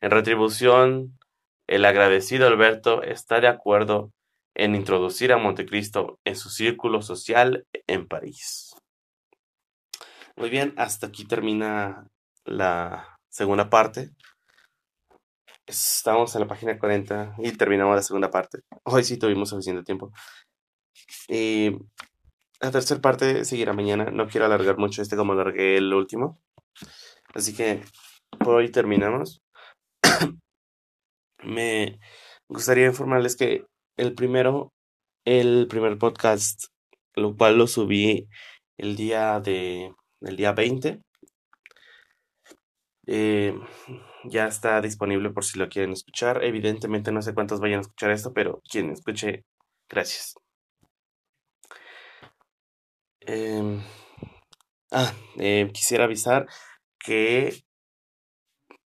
En 0.00 0.10
retribución, 0.10 1.18
el 1.68 1.84
agradecido 1.84 2.46
Alberto 2.46 3.02
está 3.02 3.40
de 3.40 3.48
acuerdo 3.48 4.12
en 4.56 4.74
introducir 4.74 5.32
a 5.32 5.36
Montecristo 5.36 6.18
en 6.24 6.34
su 6.34 6.48
círculo 6.48 7.02
social 7.02 7.66
en 7.86 8.08
París. 8.08 8.74
Muy 10.34 10.48
bien, 10.48 10.72
hasta 10.78 11.08
aquí 11.08 11.26
termina 11.26 12.08
la 12.44 13.18
segunda 13.28 13.68
parte. 13.68 14.10
Estamos 15.66 16.34
en 16.34 16.40
la 16.40 16.46
página 16.46 16.78
40 16.78 17.36
y 17.38 17.52
terminamos 17.52 17.96
la 17.96 18.02
segunda 18.02 18.30
parte. 18.30 18.60
Hoy 18.84 19.04
sí 19.04 19.18
tuvimos 19.18 19.50
suficiente 19.50 19.82
tiempo. 19.82 20.10
Y 21.28 21.72
la 22.60 22.70
tercera 22.70 23.00
parte 23.00 23.44
seguirá 23.44 23.74
mañana. 23.74 24.10
No 24.10 24.26
quiero 24.26 24.46
alargar 24.46 24.78
mucho 24.78 25.02
este 25.02 25.16
como 25.16 25.32
alargué 25.34 25.76
el 25.76 25.92
último. 25.92 26.40
Así 27.34 27.54
que 27.54 27.82
por 28.38 28.54
hoy 28.56 28.70
terminamos. 28.70 29.42
Me 31.44 31.98
gustaría 32.48 32.86
informarles 32.86 33.36
que 33.36 33.66
el 33.96 34.14
primero, 34.14 34.72
el 35.24 35.66
primer 35.68 35.98
podcast, 35.98 36.66
lo 37.14 37.36
cual 37.36 37.58
lo 37.58 37.66
subí 37.66 38.28
el 38.78 38.96
día 38.96 39.40
de, 39.40 39.92
el 40.20 40.36
día 40.36 40.52
20, 40.52 41.00
eh, 43.06 43.54
ya 44.24 44.46
está 44.48 44.80
disponible 44.80 45.30
por 45.30 45.44
si 45.44 45.58
lo 45.58 45.68
quieren 45.68 45.92
escuchar. 45.92 46.44
Evidentemente 46.44 47.12
no 47.12 47.22
sé 47.22 47.34
cuántos 47.34 47.60
vayan 47.60 47.78
a 47.78 47.82
escuchar 47.82 48.10
esto, 48.10 48.32
pero 48.32 48.60
quien 48.70 48.90
escuche, 48.90 49.44
gracias. 49.88 50.34
Em, 53.20 53.82
ah, 54.92 55.12
eh, 55.38 55.70
quisiera 55.72 56.04
avisar 56.04 56.46
que 56.98 57.64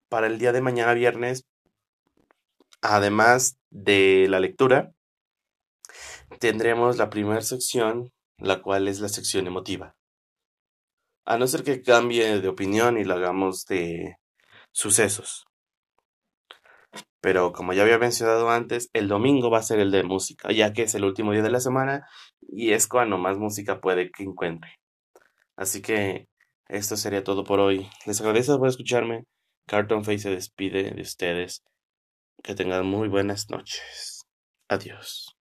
para 0.08 0.26
el 0.26 0.38
día 0.38 0.52
de 0.52 0.60
mañana 0.62 0.94
viernes, 0.94 1.44
además 2.82 3.58
de 3.70 4.26
la 4.28 4.40
lectura, 4.40 4.92
tendremos 6.38 6.96
la 6.96 7.10
primera 7.10 7.40
sección, 7.42 8.12
la 8.38 8.62
cual 8.62 8.88
es 8.88 9.00
la 9.00 9.08
sección 9.08 9.46
emotiva. 9.46 9.96
A 11.24 11.36
no 11.38 11.46
ser 11.46 11.62
que 11.62 11.82
cambie 11.82 12.40
de 12.40 12.48
opinión 12.48 12.98
y 12.98 13.04
lo 13.04 13.14
hagamos 13.14 13.64
de 13.66 14.16
sucesos. 14.72 15.46
Pero 17.20 17.52
como 17.52 17.72
ya 17.72 17.82
había 17.82 17.98
mencionado 17.98 18.50
antes, 18.50 18.88
el 18.94 19.08
domingo 19.08 19.50
va 19.50 19.58
a 19.58 19.62
ser 19.62 19.78
el 19.78 19.90
de 19.90 20.02
música, 20.02 20.52
ya 20.52 20.72
que 20.72 20.82
es 20.82 20.94
el 20.94 21.04
último 21.04 21.32
día 21.32 21.42
de 21.42 21.50
la 21.50 21.60
semana 21.60 22.06
y 22.40 22.72
es 22.72 22.88
cuando 22.88 23.18
más 23.18 23.36
música 23.36 23.80
puede 23.80 24.10
que 24.10 24.22
encuentre. 24.22 24.80
Así 25.56 25.82
que 25.82 26.28
esto 26.68 26.96
sería 26.96 27.22
todo 27.22 27.44
por 27.44 27.60
hoy. 27.60 27.90
Les 28.06 28.20
agradezco 28.20 28.58
por 28.58 28.68
escucharme. 28.68 29.24
Carton 29.66 30.04
Face 30.04 30.20
se 30.20 30.30
despide 30.30 30.90
de 30.90 31.02
ustedes. 31.02 31.62
Que 32.42 32.54
tengan 32.54 32.86
muy 32.86 33.08
buenas 33.08 33.50
noches. 33.50 34.22
Adiós. 34.68 35.39